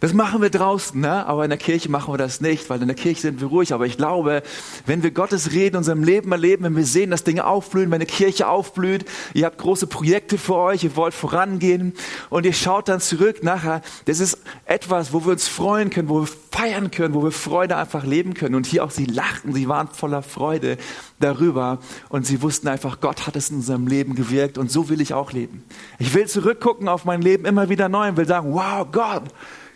Das 0.00 0.12
machen 0.12 0.40
wir 0.42 0.50
draußen, 0.50 1.00
ne? 1.00 1.26
aber 1.26 1.42
in 1.42 1.50
der 1.50 1.58
Kirche 1.58 1.90
machen 1.90 2.14
wir 2.14 2.18
das 2.18 2.40
nicht, 2.40 2.70
weil 2.70 2.80
in 2.80 2.86
der 2.86 2.96
Kirche 2.96 3.22
sind 3.22 3.40
wir 3.40 3.48
ruhig. 3.48 3.72
Aber 3.72 3.84
ich 3.84 3.96
glaube, 3.96 4.42
wenn 4.86 5.02
wir 5.02 5.10
Gottes 5.10 5.52
Reden 5.52 5.74
in 5.74 5.78
unserem 5.78 6.04
Leben 6.04 6.30
erleben, 6.30 6.64
wenn 6.64 6.76
wir 6.76 6.84
sehen, 6.84 7.10
dass 7.10 7.24
Dinge 7.24 7.46
aufblühen, 7.46 7.90
wenn 7.90 7.96
eine 7.96 8.06
Kirche 8.06 8.46
aufblüht, 8.48 9.04
ihr 9.34 9.44
habt 9.44 9.58
große 9.58 9.88
Projekte 9.88 10.38
für 10.38 10.54
euch, 10.54 10.84
ihr 10.84 10.94
wollt 10.94 11.14
vorangehen 11.14 11.94
und 12.30 12.46
ihr 12.46 12.52
schaut 12.52 12.88
dann 12.88 13.00
zurück 13.00 13.42
nachher, 13.42 13.82
das 14.04 14.20
ist 14.20 14.38
etwas, 14.66 15.12
wo 15.12 15.24
wir 15.24 15.32
uns 15.32 15.48
freuen 15.48 15.90
können, 15.90 16.08
wo 16.08 16.20
wir 16.20 16.28
feiern 16.52 16.92
können, 16.92 17.14
wo 17.14 17.24
wir 17.24 17.32
Freude 17.32 17.76
einfach 17.76 18.04
leben 18.04 18.34
können. 18.34 18.54
Und 18.54 18.66
hier 18.66 18.84
auch 18.84 18.90
sie 18.90 19.04
lachten, 19.04 19.52
sie 19.52 19.68
waren 19.68 19.88
voller 19.88 20.22
Freude 20.22 20.76
darüber 21.18 21.78
und 22.08 22.24
sie 22.24 22.40
wussten 22.42 22.68
einfach, 22.68 23.00
Gott 23.00 23.26
hat 23.26 23.34
es 23.34 23.50
in 23.50 23.56
unserem 23.56 23.88
Leben 23.88 24.14
gewirkt 24.14 24.58
und 24.58 24.70
so 24.70 24.88
will 24.88 25.00
ich 25.00 25.12
auch 25.12 25.32
leben. 25.32 25.64
Ich 25.98 26.14
will 26.14 26.26
zurückgucken 26.26 26.88
auf 26.88 27.04
mein 27.04 27.20
Leben 27.20 27.44
immer 27.44 27.68
wieder 27.68 27.88
neu 27.88 28.08
und 28.08 28.16
will 28.16 28.26
sagen, 28.26 28.52
wow, 28.52 28.86
Gott, 28.90 29.24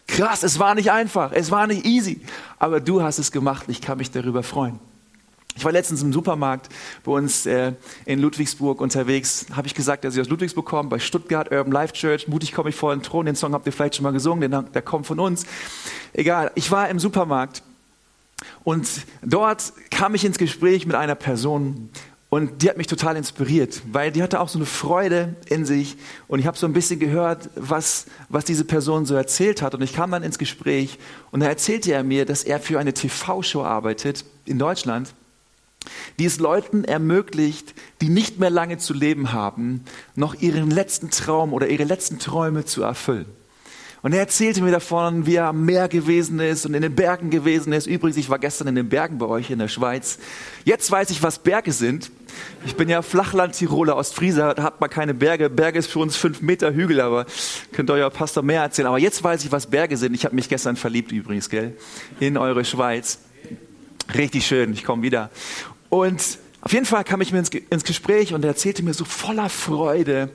Krass, 0.06 0.42
es 0.42 0.58
war 0.58 0.74
nicht 0.74 0.90
einfach, 0.90 1.32
es 1.32 1.50
war 1.50 1.66
nicht 1.66 1.86
easy, 1.86 2.20
aber 2.58 2.80
du 2.80 3.02
hast 3.02 3.18
es 3.18 3.32
gemacht, 3.32 3.64
ich 3.68 3.80
kann 3.80 3.98
mich 3.98 4.10
darüber 4.10 4.42
freuen. 4.42 4.78
Ich 5.54 5.64
war 5.64 5.72
letztens 5.72 6.02
im 6.02 6.12
Supermarkt 6.12 6.70
bei 7.04 7.12
uns 7.12 7.44
äh, 7.44 7.72
in 8.06 8.20
Ludwigsburg 8.20 8.80
unterwegs. 8.80 9.46
Habe 9.54 9.66
ich 9.66 9.74
gesagt, 9.74 10.04
dass 10.04 10.14
ich 10.14 10.20
aus 10.20 10.28
Ludwigsburg 10.28 10.64
komme, 10.64 10.88
bei 10.88 10.98
Stuttgart 10.98 11.52
Urban 11.52 11.72
Life 11.72 11.92
Church. 11.92 12.26
Mutig 12.26 12.52
komme 12.52 12.70
ich 12.70 12.74
vor 12.74 12.94
den 12.94 13.02
Thron. 13.02 13.26
Den 13.26 13.36
Song 13.36 13.52
habt 13.52 13.66
ihr 13.66 13.72
vielleicht 13.72 13.96
schon 13.96 14.02
mal 14.04 14.12
gesungen, 14.12 14.50
den, 14.50 14.72
der 14.72 14.82
kommt 14.82 15.06
von 15.06 15.20
uns. 15.20 15.44
Egal, 16.14 16.50
ich 16.54 16.70
war 16.70 16.88
im 16.88 16.98
Supermarkt 16.98 17.62
und 18.64 18.88
dort 19.22 19.72
kam 19.90 20.14
ich 20.14 20.24
ins 20.24 20.38
Gespräch 20.38 20.86
mit 20.86 20.96
einer 20.96 21.14
Person, 21.14 21.90
und 22.32 22.62
die 22.62 22.70
hat 22.70 22.78
mich 22.78 22.86
total 22.86 23.18
inspiriert, 23.18 23.82
weil 23.92 24.10
die 24.10 24.22
hatte 24.22 24.40
auch 24.40 24.48
so 24.48 24.58
eine 24.58 24.64
Freude 24.64 25.34
in 25.50 25.66
sich. 25.66 25.98
Und 26.28 26.38
ich 26.38 26.46
habe 26.46 26.56
so 26.56 26.64
ein 26.64 26.72
bisschen 26.72 26.98
gehört, 26.98 27.50
was, 27.56 28.06
was 28.30 28.46
diese 28.46 28.64
Person 28.64 29.04
so 29.04 29.14
erzählt 29.14 29.60
hat. 29.60 29.74
Und 29.74 29.82
ich 29.82 29.92
kam 29.92 30.12
dann 30.12 30.22
ins 30.22 30.38
Gespräch 30.38 30.98
und 31.30 31.40
da 31.40 31.46
erzählte 31.46 31.92
er 31.92 32.02
mir, 32.02 32.24
dass 32.24 32.42
er 32.42 32.58
für 32.58 32.80
eine 32.80 32.94
TV-Show 32.94 33.62
arbeitet 33.62 34.24
in 34.46 34.58
Deutschland, 34.58 35.12
die 36.18 36.24
es 36.24 36.38
Leuten 36.38 36.84
ermöglicht, 36.84 37.74
die 38.00 38.08
nicht 38.08 38.40
mehr 38.40 38.48
lange 38.48 38.78
zu 38.78 38.94
leben 38.94 39.34
haben, 39.34 39.84
noch 40.14 40.34
ihren 40.34 40.70
letzten 40.70 41.10
Traum 41.10 41.52
oder 41.52 41.68
ihre 41.68 41.84
letzten 41.84 42.18
Träume 42.18 42.64
zu 42.64 42.82
erfüllen. 42.82 43.26
Und 44.02 44.12
er 44.12 44.18
erzählte 44.18 44.62
mir 44.62 44.72
davon, 44.72 45.26
wie 45.26 45.36
er 45.36 45.46
am 45.46 45.64
Meer 45.64 45.86
gewesen 45.86 46.40
ist 46.40 46.66
und 46.66 46.74
in 46.74 46.82
den 46.82 46.94
Bergen 46.96 47.30
gewesen 47.30 47.72
ist. 47.72 47.86
Übrigens, 47.86 48.16
ich 48.16 48.28
war 48.28 48.40
gestern 48.40 48.66
in 48.66 48.74
den 48.74 48.88
Bergen 48.88 49.18
bei 49.18 49.26
euch 49.26 49.50
in 49.50 49.60
der 49.60 49.68
Schweiz. 49.68 50.18
Jetzt 50.64 50.90
weiß 50.90 51.10
ich, 51.10 51.22
was 51.22 51.38
Berge 51.38 51.72
sind. 51.72 52.10
Ich 52.64 52.76
bin 52.76 52.88
ja 52.88 53.02
Flachland-Tiroler, 53.02 53.96
Ostfrieser, 53.96 54.54
da 54.54 54.62
hat 54.62 54.80
man 54.80 54.88
keine 54.88 55.14
Berge. 55.14 55.50
Berge 55.50 55.78
ist 55.78 55.90
für 55.90 55.98
uns 55.98 56.16
fünf 56.16 56.42
Meter 56.42 56.74
Hügel, 56.74 57.00
aber 57.00 57.26
könnt 57.72 57.90
euer 57.90 58.10
Pastor 58.10 58.42
mehr 58.42 58.62
erzählen. 58.62 58.88
Aber 58.88 58.98
jetzt 58.98 59.22
weiß 59.22 59.44
ich, 59.44 59.52
was 59.52 59.68
Berge 59.68 59.96
sind. 59.96 60.14
Ich 60.14 60.24
habe 60.24 60.34
mich 60.34 60.48
gestern 60.48 60.76
verliebt 60.76 61.12
übrigens, 61.12 61.50
gell? 61.50 61.76
In 62.20 62.36
eure 62.36 62.64
Schweiz. 62.64 63.18
Richtig 64.14 64.46
schön, 64.46 64.72
ich 64.72 64.84
komme 64.84 65.02
wieder. 65.02 65.30
Und 65.88 66.38
auf 66.60 66.72
jeden 66.72 66.86
Fall 66.86 67.04
kam 67.04 67.20
ich 67.20 67.32
mir 67.32 67.40
ins, 67.40 67.48
ins 67.48 67.84
Gespräch 67.84 68.34
und 68.34 68.44
er 68.44 68.50
erzählte 68.50 68.82
mir 68.82 68.94
so 68.94 69.04
voller 69.04 69.48
Freude, 69.48 70.30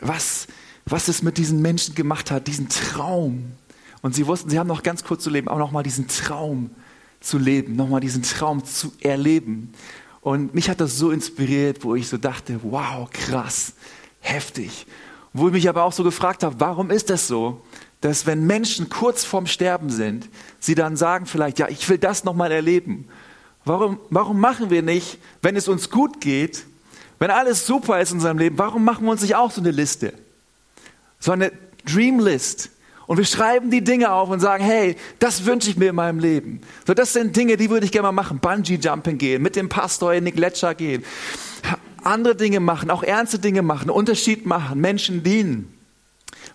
was, 0.00 0.46
was 0.86 1.08
es 1.08 1.22
mit 1.22 1.38
diesen 1.38 1.60
Menschen 1.60 1.94
gemacht 1.94 2.30
hat, 2.30 2.46
diesen 2.46 2.68
Traum. 2.68 3.52
Und 4.02 4.14
sie 4.14 4.26
wussten, 4.26 4.48
sie 4.48 4.58
haben 4.58 4.68
noch 4.68 4.82
ganz 4.82 5.04
kurz 5.04 5.22
zu 5.22 5.30
leben, 5.30 5.48
aber 5.48 5.58
nochmal 5.58 5.82
diesen 5.82 6.08
Traum 6.08 6.70
zu 7.20 7.38
leben, 7.38 7.76
nochmal 7.76 8.00
diesen 8.00 8.22
Traum 8.22 8.64
zu 8.64 8.92
erleben. 9.00 9.72
Und 10.26 10.54
mich 10.54 10.68
hat 10.68 10.80
das 10.80 10.98
so 10.98 11.12
inspiriert, 11.12 11.84
wo 11.84 11.94
ich 11.94 12.08
so 12.08 12.16
dachte, 12.16 12.58
wow, 12.64 13.08
krass, 13.08 13.74
heftig. 14.18 14.88
wo 15.32 15.46
ich 15.46 15.52
mich 15.52 15.68
aber 15.68 15.84
auch 15.84 15.92
so 15.92 16.02
gefragt 16.02 16.42
habe, 16.42 16.56
warum 16.58 16.90
ist 16.90 17.10
das 17.10 17.28
so, 17.28 17.60
dass 18.00 18.26
wenn 18.26 18.44
Menschen 18.44 18.88
kurz 18.88 19.24
vorm 19.24 19.46
Sterben 19.46 19.88
sind, 19.88 20.28
sie 20.58 20.74
dann 20.74 20.96
sagen 20.96 21.26
vielleicht, 21.26 21.60
ja, 21.60 21.68
ich 21.68 21.88
will 21.88 21.98
das 21.98 22.24
nochmal 22.24 22.50
erleben. 22.50 23.06
Warum, 23.64 24.00
warum 24.10 24.40
machen 24.40 24.68
wir 24.68 24.82
nicht, 24.82 25.18
wenn 25.42 25.54
es 25.54 25.68
uns 25.68 25.90
gut 25.90 26.20
geht, 26.20 26.66
wenn 27.20 27.30
alles 27.30 27.64
super 27.64 28.00
ist 28.00 28.10
in 28.10 28.16
unserem 28.16 28.38
Leben, 28.38 28.58
warum 28.58 28.82
machen 28.82 29.04
wir 29.04 29.12
uns 29.12 29.22
nicht 29.22 29.36
auch 29.36 29.52
so 29.52 29.60
eine 29.60 29.70
Liste? 29.70 30.12
So 31.20 31.30
eine 31.30 31.52
Dream 31.84 32.18
List. 32.18 32.70
Und 33.06 33.18
wir 33.18 33.24
schreiben 33.24 33.70
die 33.70 33.84
Dinge 33.84 34.12
auf 34.12 34.28
und 34.30 34.40
sagen, 34.40 34.64
hey, 34.64 34.96
das 35.18 35.44
wünsche 35.44 35.70
ich 35.70 35.76
mir 35.76 35.90
in 35.90 35.94
meinem 35.94 36.18
Leben. 36.18 36.60
So, 36.86 36.94
das 36.94 37.12
sind 37.12 37.36
Dinge, 37.36 37.56
die 37.56 37.70
würde 37.70 37.86
ich 37.86 37.92
gerne 37.92 38.08
mal 38.08 38.12
machen. 38.12 38.40
Bungee 38.40 38.78
Jumping 38.82 39.18
gehen, 39.18 39.42
mit 39.42 39.54
dem 39.54 39.68
Pastor 39.68 40.12
in 40.14 40.24
den 40.24 40.34
Gletscher 40.34 40.74
gehen, 40.74 41.04
andere 42.02 42.36
Dinge 42.36 42.60
machen, 42.60 42.90
auch 42.90 43.02
ernste 43.02 43.38
Dinge 43.38 43.62
machen, 43.62 43.90
Unterschied 43.90 44.46
machen, 44.46 44.80
Menschen 44.80 45.22
dienen. 45.22 45.72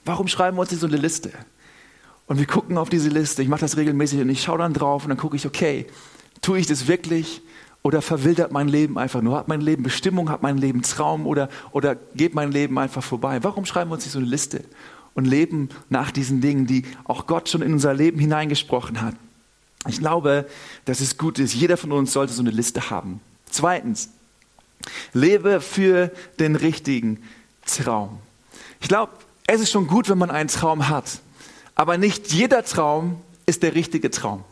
Warum 0.03 0.27
schreiben 0.27 0.57
wir 0.57 0.61
uns 0.61 0.71
nicht 0.71 0.81
so 0.81 0.87
eine 0.87 0.97
Liste? 0.97 1.31
Und 2.27 2.39
wir 2.39 2.47
gucken 2.47 2.77
auf 2.77 2.89
diese 2.89 3.09
Liste. 3.09 3.41
Ich 3.41 3.49
mache 3.49 3.61
das 3.61 3.77
regelmäßig 3.77 4.21
und 4.21 4.29
ich 4.29 4.41
schaue 4.41 4.59
dann 4.59 4.73
drauf 4.73 5.03
und 5.03 5.09
dann 5.09 5.17
gucke 5.17 5.35
ich, 5.35 5.45
okay, 5.45 5.85
tue 6.41 6.59
ich 6.59 6.67
das 6.67 6.87
wirklich? 6.87 7.41
Oder 7.83 8.01
verwildert 8.01 8.51
mein 8.51 8.67
Leben 8.67 8.97
einfach 8.97 9.21
nur? 9.21 9.37
Hat 9.37 9.47
mein 9.47 9.59
Leben 9.59 9.83
Bestimmung? 9.83 10.29
Hat 10.29 10.43
mein 10.43 10.57
Leben 10.57 10.83
Traum? 10.83 11.25
Oder, 11.25 11.49
oder 11.71 11.95
geht 11.95 12.35
mein 12.35 12.51
Leben 12.51 12.77
einfach 12.77 13.03
vorbei? 13.03 13.39
Warum 13.41 13.65
schreiben 13.65 13.89
wir 13.89 13.95
uns 13.95 14.03
nicht 14.03 14.13
so 14.13 14.19
eine 14.19 14.27
Liste 14.27 14.63
und 15.13 15.25
leben 15.25 15.69
nach 15.89 16.11
diesen 16.11 16.41
Dingen, 16.41 16.67
die 16.67 16.83
auch 17.03 17.27
Gott 17.27 17.49
schon 17.49 17.61
in 17.61 17.73
unser 17.73 17.93
Leben 17.93 18.19
hineingesprochen 18.19 19.01
hat? 19.01 19.15
Ich 19.87 19.99
glaube, 19.99 20.47
dass 20.85 20.99
es 20.99 21.17
gut 21.17 21.39
ist. 21.39 21.53
Jeder 21.53 21.77
von 21.77 21.91
uns 21.91 22.13
sollte 22.13 22.33
so 22.33 22.41
eine 22.41 22.51
Liste 22.51 22.89
haben. 22.89 23.19
Zweitens, 23.49 24.09
lebe 25.13 25.61
für 25.61 26.11
den 26.39 26.55
richtigen 26.55 27.21
Traum. 27.65 28.19
Ich 28.79 28.87
glaube, 28.87 29.11
es 29.47 29.61
ist 29.61 29.71
schon 29.71 29.87
gut, 29.87 30.09
wenn 30.09 30.17
man 30.17 30.31
einen 30.31 30.49
Traum 30.49 30.87
hat. 30.87 31.19
Aber 31.75 31.97
nicht 31.97 32.31
jeder 32.31 32.63
Traum 32.63 33.21
ist 33.45 33.63
der 33.63 33.75
richtige 33.75 34.11
Traum. 34.11 34.43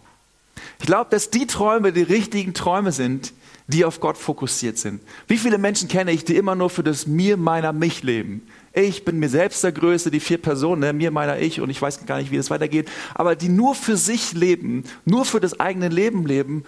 Ich 0.79 0.85
glaube, 0.85 1.09
dass 1.09 1.29
die 1.29 1.47
Träume 1.47 1.93
die 1.93 2.01
richtigen 2.01 2.53
Träume 2.53 2.91
sind, 2.91 3.33
die 3.67 3.85
auf 3.85 3.99
Gott 3.99 4.17
fokussiert 4.17 4.77
sind. 4.77 5.01
Wie 5.27 5.37
viele 5.37 5.57
Menschen 5.57 5.87
kenne 5.87 6.11
ich, 6.11 6.25
die 6.25 6.35
immer 6.35 6.55
nur 6.55 6.69
für 6.69 6.83
das 6.83 7.05
Mir, 7.05 7.37
meiner, 7.37 7.71
mich 7.71 8.01
leben? 8.01 8.47
Ich 8.73 9.05
bin 9.05 9.19
mir 9.19 9.29
selbst 9.29 9.63
der 9.63 9.71
Größte, 9.71 10.11
die 10.11 10.19
vier 10.19 10.37
Personen, 10.37 10.81
ne? 10.81 10.93
mir, 10.93 11.11
meiner, 11.11 11.39
ich 11.39 11.59
und 11.61 11.69
ich 11.69 11.81
weiß 11.81 12.05
gar 12.05 12.19
nicht, 12.19 12.31
wie 12.31 12.37
das 12.37 12.49
weitergeht, 12.49 12.89
aber 13.15 13.35
die 13.35 13.49
nur 13.49 13.75
für 13.75 13.97
sich 13.97 14.33
leben, 14.33 14.83
nur 15.05 15.25
für 15.25 15.39
das 15.39 15.59
eigene 15.59 15.89
Leben 15.89 16.25
leben 16.25 16.63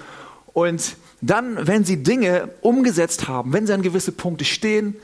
und 0.54 0.98
dann, 1.22 1.68
wenn 1.68 1.86
sie 1.86 2.04
Dinge 2.04 2.50
umgesetzt 2.62 3.28
haben, 3.28 3.54
wenn 3.54 3.68
sie 3.68 3.74
an 3.74 3.82
gewisse 3.82 4.12
Punkte 4.12 4.46
stehen, 4.46 4.96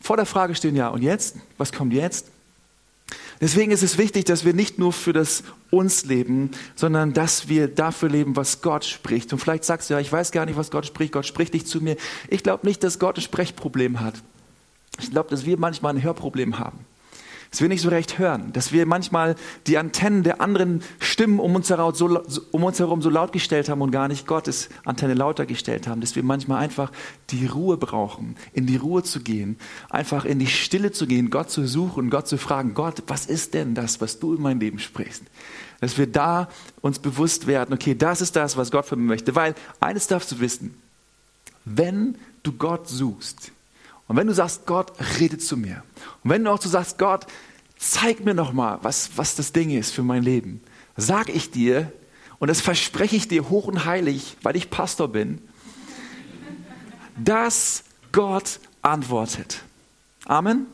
vor 0.00 0.16
der 0.16 0.26
Frage 0.26 0.54
stehen, 0.54 0.76
ja, 0.76 0.88
und 0.88 1.02
jetzt? 1.02 1.36
Was 1.56 1.72
kommt 1.72 1.92
jetzt? 1.92 2.26
Deswegen 3.40 3.70
ist 3.70 3.82
es 3.82 3.98
wichtig, 3.98 4.24
dass 4.24 4.44
wir 4.44 4.52
nicht 4.52 4.78
nur 4.78 4.92
für 4.92 5.12
das 5.12 5.44
uns 5.70 6.04
leben, 6.04 6.50
sondern 6.74 7.12
dass 7.12 7.48
wir 7.48 7.68
dafür 7.68 8.08
leben, 8.08 8.36
was 8.36 8.62
Gott 8.62 8.84
spricht. 8.84 9.32
Und 9.32 9.38
vielleicht 9.38 9.64
sagst 9.64 9.88
du 9.88 9.94
ja, 9.94 10.00
ich 10.00 10.10
weiß 10.10 10.32
gar 10.32 10.46
nicht, 10.46 10.56
was 10.56 10.70
Gott 10.70 10.86
spricht. 10.86 11.12
Gott 11.12 11.26
spricht 11.26 11.54
nicht 11.54 11.68
zu 11.68 11.80
mir. 11.80 11.96
Ich 12.28 12.42
glaube 12.42 12.66
nicht, 12.66 12.82
dass 12.82 12.98
Gott 12.98 13.18
ein 13.18 13.22
Sprechproblem 13.22 14.00
hat. 14.00 14.14
Ich 14.98 15.10
glaube, 15.10 15.30
dass 15.30 15.46
wir 15.46 15.58
manchmal 15.58 15.94
ein 15.94 16.02
Hörproblem 16.02 16.58
haben. 16.58 16.78
Dass 17.50 17.62
wir 17.62 17.68
nicht 17.68 17.80
so 17.80 17.88
recht 17.88 18.18
hören, 18.18 18.52
dass 18.52 18.72
wir 18.72 18.84
manchmal 18.84 19.34
die 19.66 19.78
Antennen 19.78 20.22
der 20.22 20.42
anderen 20.42 20.82
Stimmen 21.00 21.40
um 21.40 21.54
uns, 21.54 21.70
herum 21.70 21.94
so, 21.94 22.22
um 22.50 22.62
uns 22.62 22.78
herum 22.78 23.00
so 23.00 23.08
laut 23.08 23.32
gestellt 23.32 23.70
haben 23.70 23.80
und 23.80 23.90
gar 23.90 24.06
nicht 24.06 24.26
Gottes 24.26 24.68
Antenne 24.84 25.14
lauter 25.14 25.46
gestellt 25.46 25.88
haben, 25.88 26.02
dass 26.02 26.14
wir 26.14 26.22
manchmal 26.22 26.58
einfach 26.58 26.92
die 27.30 27.46
Ruhe 27.46 27.78
brauchen, 27.78 28.36
in 28.52 28.66
die 28.66 28.76
Ruhe 28.76 29.02
zu 29.02 29.20
gehen, 29.20 29.56
einfach 29.88 30.26
in 30.26 30.38
die 30.38 30.46
Stille 30.46 30.92
zu 30.92 31.06
gehen, 31.06 31.30
Gott 31.30 31.50
zu 31.50 31.66
suchen, 31.66 32.10
Gott 32.10 32.28
zu 32.28 32.36
fragen, 32.36 32.74
Gott, 32.74 33.02
was 33.06 33.24
ist 33.24 33.54
denn 33.54 33.74
das, 33.74 34.02
was 34.02 34.18
du 34.18 34.34
in 34.34 34.42
mein 34.42 34.60
Leben 34.60 34.78
sprichst? 34.78 35.22
Dass 35.80 35.96
wir 35.96 36.06
da 36.06 36.48
uns 36.82 36.98
bewusst 36.98 37.46
werden, 37.46 37.72
okay, 37.72 37.94
das 37.94 38.20
ist 38.20 38.36
das, 38.36 38.58
was 38.58 38.70
Gott 38.70 38.84
von 38.84 38.98
mir 38.98 39.06
möchte, 39.06 39.34
weil 39.34 39.54
eines 39.80 40.06
darfst 40.06 40.32
du 40.32 40.40
wissen, 40.40 40.74
wenn 41.64 42.16
du 42.42 42.52
Gott 42.52 42.88
suchst, 42.88 43.52
und 44.08 44.16
wenn 44.16 44.26
du 44.26 44.34
sagst, 44.34 44.66
Gott, 44.66 44.92
rede 45.20 45.38
zu 45.38 45.56
mir. 45.56 45.84
Und 46.24 46.30
wenn 46.30 46.42
du 46.42 46.50
auch 46.50 46.60
so 46.60 46.68
sagst, 46.68 46.98
Gott, 46.98 47.26
zeig 47.78 48.24
mir 48.24 48.34
noch 48.34 48.52
mal, 48.52 48.78
was, 48.82 49.10
was 49.16 49.36
das 49.36 49.52
Ding 49.52 49.70
ist 49.70 49.92
für 49.92 50.02
mein 50.02 50.22
Leben, 50.22 50.62
sag 50.96 51.28
ich 51.28 51.50
dir, 51.50 51.92
und 52.38 52.48
das 52.48 52.60
verspreche 52.60 53.16
ich 53.16 53.28
dir 53.28 53.48
hoch 53.50 53.66
und 53.66 53.84
heilig, 53.84 54.36
weil 54.42 54.56
ich 54.56 54.70
Pastor 54.70 55.08
bin, 55.08 55.40
dass 57.16 57.84
Gott 58.12 58.60
antwortet. 58.82 59.62
Amen. 60.24 60.66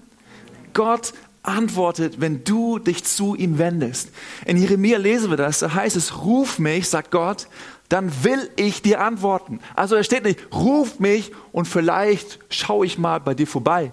Gott 0.75 1.15
antwortet, 1.43 2.21
wenn 2.21 2.45
du 2.45 2.79
dich 2.79 3.05
zu 3.05 3.35
ihm 3.35 3.59
wendest. 3.59 4.11
In 4.47 4.57
Jeremia 4.57 4.99
lesen 4.99 5.31
wir 5.31 5.37
das, 5.37 5.61
da 5.61 5.75
heißt 5.75 5.97
es, 5.97 6.23
ruf 6.25 6.59
mich, 6.59 6.89
sagt 6.89 7.11
Gott, 7.11 7.49
dann 7.89 8.25
will 8.25 8.51
ich 8.57 8.83
dir 8.83 9.01
antworten. 9.01 9.61
Also 9.75 9.95
er 9.95 10.05
steht 10.05 10.25
nicht, 10.25 10.41
ruf 10.53 10.99
mich 10.99 11.33
und 11.53 11.67
vielleicht 11.67 12.39
schaue 12.51 12.87
ich 12.87 12.99
mal 12.99 13.21
bei 13.21 13.35
dir 13.35 13.47
vorbei. 13.47 13.93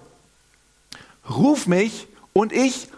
Ruf 1.28 1.66
mich 1.66 2.08
und 2.32 2.52
ich 2.52 2.88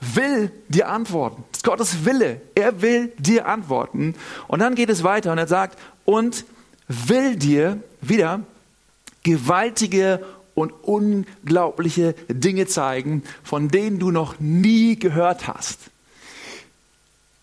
will 0.00 0.50
dir 0.68 0.88
antworten. 0.88 1.44
Das 1.52 1.58
ist 1.58 1.64
Gottes 1.64 2.04
Wille. 2.04 2.40
Er 2.54 2.82
will 2.82 3.12
dir 3.18 3.46
antworten. 3.46 4.14
Und 4.48 4.60
dann 4.60 4.74
geht 4.74 4.90
es 4.90 5.02
weiter 5.02 5.32
und 5.32 5.38
er 5.38 5.46
sagt, 5.46 5.78
und 6.04 6.44
will 6.88 7.36
dir 7.36 7.78
wieder 8.00 8.40
gewaltige 9.22 10.24
und 10.54 10.70
unglaubliche 10.70 12.14
Dinge 12.28 12.66
zeigen, 12.66 13.22
von 13.42 13.68
denen 13.68 13.98
du 13.98 14.10
noch 14.10 14.38
nie 14.38 14.96
gehört 14.98 15.48
hast. 15.48 15.78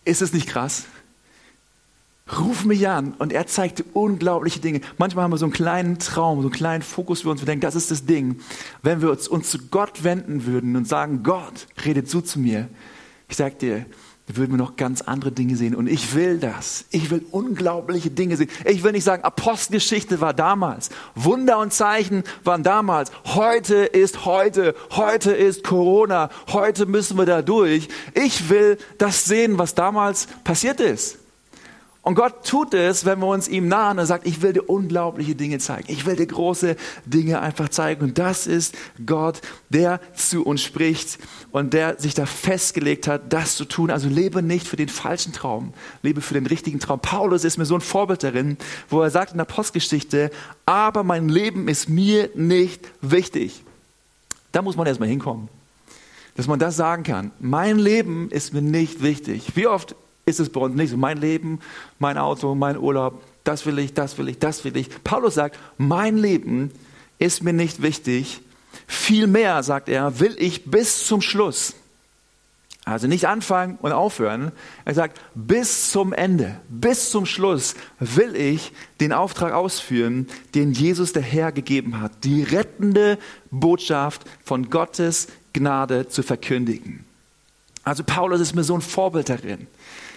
Ist 0.06 0.22
es 0.22 0.34
nicht 0.34 0.48
krass? 0.48 0.86
Ruf 2.40 2.66
mich 2.66 2.88
an. 2.88 3.14
Und 3.18 3.34
er 3.34 3.48
zeigt 3.48 3.84
unglaubliche 3.94 4.60
Dinge. 4.60 4.82
Manchmal 4.98 5.24
haben 5.24 5.32
wir 5.32 5.38
so 5.38 5.46
einen 5.46 5.54
kleinen 5.54 6.00
Traum, 6.00 6.42
so 6.42 6.48
einen 6.48 6.56
kleinen 6.56 6.82
Fokus 6.82 7.22
für 7.22 7.30
uns. 7.30 7.42
Wir 7.42 7.46
denken, 7.46 7.62
das 7.62 7.76
ist 7.76 7.92
das 7.92 8.06
Ding. 8.06 8.40
Wenn 8.84 9.02
wir 9.02 9.12
uns, 9.12 9.28
uns 9.28 9.50
zu 9.50 9.58
Gott 9.70 10.04
wenden 10.04 10.46
würden 10.46 10.76
und 10.76 10.88
sagen, 10.88 11.24
Gott, 11.24 11.68
redet 11.86 12.10
so 12.10 12.22
zu 12.22 12.40
mir. 12.40 12.70
Ich 13.28 13.38
sag 13.38 13.60
dir, 13.60 13.86
würden 14.28 14.52
wir 14.52 14.58
noch 14.58 14.76
ganz 14.76 15.02
andere 15.02 15.32
Dinge 15.32 15.56
sehen. 15.56 15.76
Und 15.76 15.88
ich 15.88 16.16
will 16.16 16.40
das. 16.40 16.86
Ich 16.92 17.12
will 17.12 17.26
unglaubliche 17.32 18.10
Dinge 18.10 18.38
sehen. 18.38 18.50
Ich 18.66 18.84
will 18.84 18.92
nicht 18.92 19.04
sagen, 19.04 19.24
Apostelgeschichte 19.24 20.22
war 20.22 20.34
damals. 20.34 20.90
Wunder 21.16 21.60
und 21.60 21.74
Zeichen 21.74 22.24
waren 22.44 22.64
damals. 22.64 23.12
Heute 23.26 23.76
ist 23.76 24.26
heute. 24.26 24.76
Heute 24.92 25.32
ist 25.32 25.64
Corona. 25.64 26.30
Heute 26.52 26.86
müssen 26.86 27.18
wir 27.18 27.26
da 27.26 27.42
durch. 27.42 27.90
Ich 28.14 28.50
will 28.50 28.78
das 28.98 29.26
sehen, 29.26 29.58
was 29.58 29.76
damals 29.76 30.28
passiert 30.44 30.80
ist. 30.80 31.21
Und 32.04 32.16
Gott 32.16 32.48
tut 32.48 32.74
es, 32.74 33.06
wenn 33.06 33.20
wir 33.20 33.28
uns 33.28 33.48
ihm 33.48 33.68
nahen 33.68 34.00
und 34.00 34.08
sagt, 34.08 34.26
ich 34.26 34.42
will 34.42 34.54
dir 34.54 34.64
unglaubliche 34.64 35.36
Dinge 35.36 35.60
zeigen. 35.60 35.86
Ich 35.88 36.08
will 36.08 36.16
dir 36.16 36.26
große 36.26 36.76
Dinge 37.06 37.42
einfach 37.42 37.70
zeigen. 37.70 38.04
Und 38.04 38.18
das 38.18 38.48
ist 38.48 38.76
Gott, 39.06 39.42
der 39.70 40.02
zu 40.16 40.44
uns 40.44 40.64
spricht 40.64 41.20
und 41.52 41.74
der 41.74 42.00
sich 42.00 42.16
da 42.16 42.26
festgelegt 42.26 43.08
hat, 43.08 43.32
das 43.32 43.56
zu 43.56 43.66
tun. 43.66 43.92
Also 43.92 44.10
lebe 44.10 44.42
nicht 44.42 44.68
für 44.68 44.78
den 44.78 44.90
falschen 44.90 45.32
Traum, 45.32 45.74
lebe 46.02 46.22
für 46.22 46.34
den 46.34 46.48
richtigen 46.48 46.80
Traum. 46.80 47.00
Paulus 47.00 47.44
ist 47.44 47.60
mir 47.60 47.66
so 47.66 47.76
ein 47.76 47.82
Vorbild 47.82 48.24
darin, 48.24 48.58
wo 48.90 49.02
er 49.02 49.12
sagt 49.12 49.34
in 49.34 49.38
der 49.38 49.46
Postgeschichte, 49.46 50.32
aber 50.66 51.04
mein 51.04 51.30
Leben 51.30 51.68
ist 51.68 51.88
mir 51.88 52.32
nicht 52.34 52.88
wichtig. 53.02 53.64
Da 54.52 54.64
muss 54.64 54.76
man 54.76 54.88
erstmal 54.88 55.10
hinkommen. 55.10 55.50
Dass 56.36 56.48
man 56.48 56.58
das 56.58 56.78
sagen 56.78 57.04
kann. 57.04 57.32
Mein 57.40 57.78
Leben 57.78 58.32
ist 58.32 58.54
mir 58.54 58.62
nicht 58.62 59.04
wichtig. 59.04 59.52
Wie 59.56 59.68
oft 59.68 59.96
ist 60.32 60.40
es 60.40 60.50
bei 60.50 60.62
uns 60.62 60.76
nicht 60.76 60.90
so. 60.90 60.98
Mein 60.98 61.18
Leben, 61.18 61.60
mein 62.00 62.18
Auto, 62.18 62.56
mein 62.56 62.78
Urlaub, 62.78 63.22
das 63.44 63.66
will 63.66 63.80
ich, 63.80 63.94
das 63.94 64.18
will 64.18 64.30
ich, 64.30 64.40
das 64.40 64.64
will 64.64 64.76
ich. 64.78 64.90
Paulus 65.04 65.36
sagt, 65.36 65.58
mein 65.78 66.18
Leben 66.18 66.72
ist 67.20 67.44
mir 67.44 67.54
nicht 67.54 67.82
wichtig. 67.82 68.42
Vielmehr, 68.88 69.62
sagt 69.64 69.90
er, 69.90 70.20
will 70.20 70.36
ich 70.40 70.66
bis 70.66 71.06
zum 71.06 71.22
Schluss. 71.22 71.76
Also 72.84 73.08
nicht 73.08 73.28
anfangen 73.28 73.78
und 73.82 73.92
aufhören. 73.92 74.52
Er 74.86 74.96
sagt, 74.96 75.22
bis 75.36 75.92
zum 75.92 76.14
Ende, 76.14 76.60
bis 76.68 77.12
zum 77.12 77.28
Schluss 77.28 77.76
will 78.00 78.36
ich 78.36 78.74
den 79.00 79.14
Auftrag 79.14 79.54
ausführen, 79.54 80.28
den 80.56 80.72
Jesus 80.72 81.14
der 81.14 81.22
Herr 81.22 81.52
gegeben 81.52 82.02
hat, 82.02 82.12
die 82.24 82.42
rettende 82.42 83.20
Botschaft 83.52 84.24
von 84.44 84.72
Gottes 84.72 85.28
Gnade 85.54 86.08
zu 86.08 86.24
verkündigen. 86.24 87.06
Also 87.84 88.04
Paulus 88.04 88.42
ist 88.42 88.56
mir 88.56 88.64
so 88.64 88.74
ein 88.74 88.82
Vorbild 88.82 89.30
darin 89.30 89.68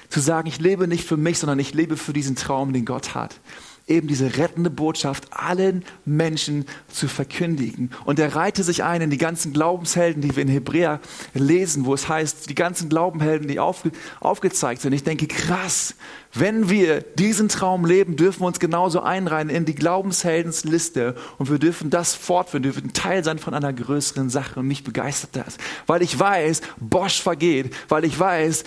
zu 0.08 0.20
sagen, 0.20 0.48
ich 0.48 0.60
lebe 0.60 0.88
nicht 0.88 1.06
für 1.06 1.16
mich, 1.16 1.38
sondern 1.38 1.58
ich 1.58 1.74
lebe 1.74 1.96
für 1.96 2.12
diesen 2.12 2.36
Traum, 2.36 2.72
den 2.72 2.84
Gott 2.84 3.14
hat. 3.14 3.40
eben 3.86 4.08
diese 4.08 4.38
rettende 4.38 4.70
Botschaft 4.70 5.28
allen 5.30 5.84
Menschen 6.04 6.64
zu 6.88 7.06
verkündigen. 7.06 7.90
Und 8.06 8.18
er 8.18 8.34
reihte 8.34 8.62
sich 8.62 8.82
ein 8.82 9.02
in 9.02 9.10
die 9.10 9.18
ganzen 9.18 9.52
Glaubenshelden, 9.52 10.22
die 10.22 10.34
wir 10.34 10.42
in 10.42 10.48
Hebräer 10.48 11.00
lesen, 11.34 11.84
wo 11.84 11.92
es 11.92 12.08
heißt, 12.08 12.48
die 12.48 12.54
ganzen 12.54 12.88
Glaubenhelden, 12.88 13.46
die 13.46 13.60
aufge 13.60 13.90
aufgezeigt 14.20 14.80
sind. 14.80 14.94
Ich 14.94 15.04
denke, 15.04 15.26
krass, 15.26 15.94
wenn 16.32 16.70
wir 16.70 17.02
diesen 17.02 17.48
Traum 17.48 17.84
leben, 17.84 18.16
dürfen 18.16 18.40
wir 18.40 18.46
uns 18.46 18.58
genauso 18.58 19.00
einreihen 19.00 19.50
in 19.50 19.66
die 19.66 19.74
Glaubensheldensliste 19.74 21.14
und 21.38 21.50
wir 21.50 21.58
dürfen 21.58 21.90
das 21.90 22.14
fortführen, 22.14 22.64
wir 22.64 22.72
dürfen 22.72 22.92
Teil 22.94 23.22
sein 23.22 23.38
von 23.38 23.52
einer 23.52 23.72
größeren 23.72 24.30
Sache 24.30 24.60
und 24.60 24.66
mich 24.66 24.82
begeistert 24.82 25.36
das. 25.36 25.58
Weil 25.86 26.02
ich 26.02 26.18
weiß, 26.18 26.62
Bosch 26.78 27.20
vergeht, 27.20 27.74
weil 27.88 28.04
ich 28.04 28.18
weiß, 28.18 28.64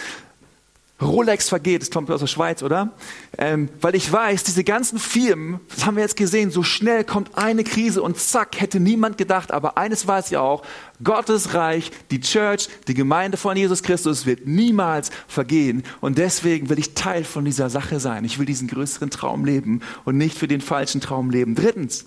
Rolex 0.99 1.47
vergeht, 1.47 1.83
das 1.83 1.91
kommt 1.91 2.09
aus 2.09 2.21
der 2.21 2.27
Schweiz, 2.27 2.63
oder? 2.63 2.91
Ähm, 3.37 3.69
weil 3.81 3.93
ich 3.93 4.11
weiß, 4.11 4.43
diese 4.43 4.63
ganzen 4.63 4.97
Firmen, 4.97 5.59
das 5.69 5.85
haben 5.85 5.95
wir 5.95 6.01
jetzt 6.01 6.17
gesehen, 6.17 6.49
so 6.49 6.63
schnell 6.63 7.03
kommt 7.03 7.37
eine 7.37 7.63
Krise 7.63 8.01
und 8.01 8.17
zack, 8.17 8.59
hätte 8.59 8.79
niemand 8.79 9.17
gedacht, 9.19 9.51
aber 9.51 9.77
eines 9.77 10.07
weiß 10.07 10.31
ich 10.31 10.37
auch, 10.37 10.63
Gottes 11.03 11.53
Reich, 11.53 11.91
die 12.09 12.19
Church, 12.19 12.67
die 12.87 12.95
Gemeinde 12.95 13.37
von 13.37 13.55
Jesus 13.55 13.83
Christus 13.83 14.25
wird 14.25 14.47
niemals 14.47 15.11
vergehen 15.27 15.83
und 16.01 16.17
deswegen 16.17 16.69
will 16.69 16.79
ich 16.79 16.95
Teil 16.95 17.23
von 17.23 17.45
dieser 17.45 17.69
Sache 17.69 17.99
sein. 17.99 18.25
Ich 18.25 18.39
will 18.39 18.47
diesen 18.47 18.67
größeren 18.67 19.11
Traum 19.11 19.45
leben 19.45 19.81
und 20.03 20.17
nicht 20.17 20.35
für 20.35 20.47
den 20.47 20.61
falschen 20.61 20.99
Traum 20.99 21.29
leben. 21.29 21.53
Drittens, 21.53 22.05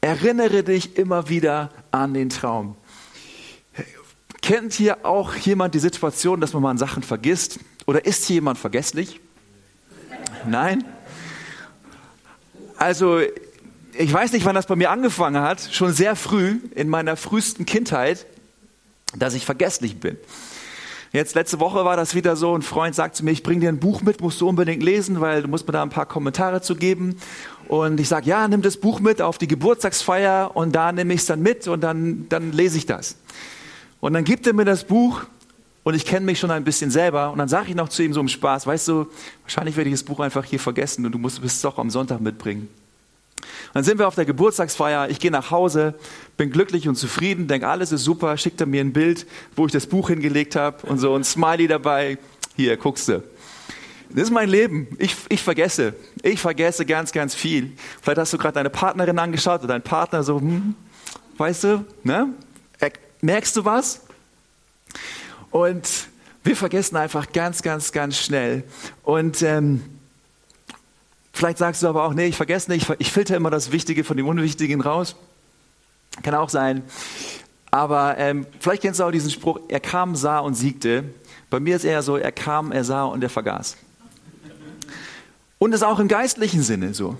erinnere 0.00 0.64
dich 0.64 0.98
immer 0.98 1.28
wieder 1.28 1.70
an 1.92 2.14
den 2.14 2.30
Traum. 2.30 2.74
Kennt 4.48 4.72
hier 4.72 5.04
auch 5.04 5.34
jemand 5.34 5.74
die 5.74 5.78
Situation, 5.78 6.40
dass 6.40 6.54
man 6.54 6.62
mal 6.62 6.78
Sachen 6.78 7.02
vergisst? 7.02 7.60
Oder 7.84 8.06
ist 8.06 8.24
hier 8.24 8.36
jemand 8.36 8.56
vergesslich? 8.56 9.20
Nein? 10.46 10.84
Also, 12.78 13.20
ich 13.92 14.10
weiß 14.10 14.32
nicht, 14.32 14.46
wann 14.46 14.54
das 14.54 14.64
bei 14.64 14.74
mir 14.74 14.90
angefangen 14.90 15.42
hat, 15.42 15.68
schon 15.70 15.92
sehr 15.92 16.16
früh, 16.16 16.60
in 16.74 16.88
meiner 16.88 17.18
frühesten 17.18 17.66
Kindheit, 17.66 18.24
dass 19.14 19.34
ich 19.34 19.44
vergesslich 19.44 20.00
bin. 20.00 20.16
Jetzt 21.12 21.34
letzte 21.34 21.60
Woche 21.60 21.84
war 21.84 21.98
das 21.98 22.14
wieder 22.14 22.34
so, 22.34 22.56
ein 22.56 22.62
Freund 22.62 22.94
sagt 22.94 23.16
zu 23.16 23.26
mir, 23.26 23.32
ich 23.32 23.42
bringe 23.42 23.60
dir 23.60 23.68
ein 23.68 23.80
Buch 23.80 24.00
mit, 24.00 24.22
musst 24.22 24.40
du 24.40 24.48
unbedingt 24.48 24.82
lesen, 24.82 25.20
weil 25.20 25.42
du 25.42 25.48
musst 25.48 25.66
mir 25.66 25.74
da 25.74 25.82
ein 25.82 25.90
paar 25.90 26.06
Kommentare 26.06 26.62
zu 26.62 26.74
geben. 26.74 27.18
Und 27.66 28.00
ich 28.00 28.08
sage, 28.08 28.24
ja, 28.30 28.48
nimm 28.48 28.62
das 28.62 28.78
Buch 28.78 28.98
mit 29.00 29.20
auf 29.20 29.36
die 29.36 29.46
Geburtstagsfeier 29.46 30.52
und 30.56 30.74
da 30.74 30.90
nehme 30.90 31.12
ich 31.12 31.20
es 31.20 31.26
dann 31.26 31.42
mit 31.42 31.68
und 31.68 31.82
dann, 31.82 32.30
dann 32.30 32.52
lese 32.52 32.78
ich 32.78 32.86
das. 32.86 33.16
Und 34.00 34.12
dann 34.12 34.24
gibt 34.24 34.46
er 34.46 34.52
mir 34.52 34.64
das 34.64 34.84
Buch 34.84 35.22
und 35.82 35.94
ich 35.94 36.04
kenne 36.04 36.26
mich 36.26 36.38
schon 36.38 36.50
ein 36.50 36.64
bisschen 36.64 36.90
selber 36.90 37.32
und 37.32 37.38
dann 37.38 37.48
sage 37.48 37.70
ich 37.70 37.74
noch 37.74 37.88
zu 37.88 38.02
ihm 38.02 38.12
so 38.12 38.20
im 38.20 38.28
Spaß, 38.28 38.66
weißt 38.66 38.88
du, 38.88 39.06
wahrscheinlich 39.42 39.76
werde 39.76 39.90
ich 39.90 39.94
das 39.94 40.02
Buch 40.02 40.20
einfach 40.20 40.44
hier 40.44 40.60
vergessen 40.60 41.04
und 41.06 41.12
du 41.12 41.18
musst 41.18 41.42
es 41.42 41.60
doch 41.60 41.78
am 41.78 41.90
Sonntag 41.90 42.20
mitbringen. 42.20 42.68
Und 43.38 43.74
dann 43.74 43.84
sind 43.84 43.98
wir 43.98 44.06
auf 44.06 44.14
der 44.14 44.24
Geburtstagsfeier, 44.24 45.08
ich 45.10 45.18
gehe 45.18 45.30
nach 45.30 45.50
Hause, 45.50 45.94
bin 46.36 46.50
glücklich 46.50 46.88
und 46.88 46.96
zufrieden, 46.96 47.48
denke, 47.48 47.68
alles 47.68 47.92
ist 47.92 48.04
super, 48.04 48.36
schickt 48.36 48.60
er 48.60 48.66
mir 48.66 48.80
ein 48.80 48.92
Bild, 48.92 49.26
wo 49.56 49.66
ich 49.66 49.72
das 49.72 49.86
Buch 49.86 50.08
hingelegt 50.08 50.56
habe 50.56 50.86
und 50.86 50.98
so 50.98 51.14
ein 51.14 51.24
Smiley 51.24 51.68
dabei, 51.68 52.18
hier, 52.56 52.76
guckst 52.76 53.08
du. 53.08 53.22
Das 54.10 54.24
ist 54.24 54.30
mein 54.30 54.48
Leben. 54.48 54.88
Ich, 54.98 55.14
ich 55.28 55.42
vergesse. 55.42 55.94
Ich 56.22 56.40
vergesse 56.40 56.86
ganz, 56.86 57.12
ganz 57.12 57.34
viel. 57.34 57.72
Vielleicht 58.00 58.18
hast 58.18 58.32
du 58.32 58.38
gerade 58.38 58.54
deine 58.54 58.70
Partnerin 58.70 59.18
angeschaut 59.18 59.60
oder 59.60 59.68
deinen 59.68 59.82
Partner 59.82 60.22
so, 60.22 60.40
hm, 60.40 60.74
weißt 61.36 61.64
du, 61.64 61.84
ne? 62.04 62.28
Merkst 63.20 63.56
du 63.56 63.64
was? 63.64 64.00
Und 65.50 66.08
wir 66.44 66.56
vergessen 66.56 66.96
einfach 66.96 67.32
ganz, 67.32 67.62
ganz, 67.62 67.92
ganz 67.92 68.18
schnell. 68.18 68.64
Und 69.02 69.42
ähm, 69.42 69.82
vielleicht 71.32 71.58
sagst 71.58 71.82
du 71.82 71.88
aber 71.88 72.04
auch, 72.04 72.14
nee, 72.14 72.26
ich 72.26 72.36
vergesse 72.36 72.70
nicht, 72.70 72.86
ich 72.98 73.12
filter 73.12 73.36
immer 73.36 73.50
das 73.50 73.72
Wichtige 73.72 74.04
von 74.04 74.16
dem 74.16 74.26
Unwichtigen 74.26 74.80
raus. 74.80 75.16
Kann 76.22 76.34
auch 76.34 76.48
sein. 76.48 76.82
Aber 77.70 78.16
ähm, 78.18 78.46
vielleicht 78.60 78.82
kennst 78.82 79.00
du 79.00 79.04
auch 79.04 79.10
diesen 79.10 79.30
Spruch, 79.30 79.60
er 79.68 79.80
kam, 79.80 80.16
sah 80.16 80.38
und 80.38 80.54
siegte. 80.54 81.04
Bei 81.50 81.60
mir 81.60 81.76
ist 81.76 81.84
eher 81.84 82.02
so, 82.02 82.16
er 82.16 82.32
kam, 82.32 82.72
er 82.72 82.84
sah 82.84 83.04
und 83.04 83.22
er 83.22 83.30
vergaß. 83.30 83.76
Und 85.58 85.72
das 85.72 85.80
ist 85.80 85.86
auch 85.86 85.98
im 85.98 86.08
geistlichen 86.08 86.62
Sinne 86.62 86.94
so. 86.94 87.16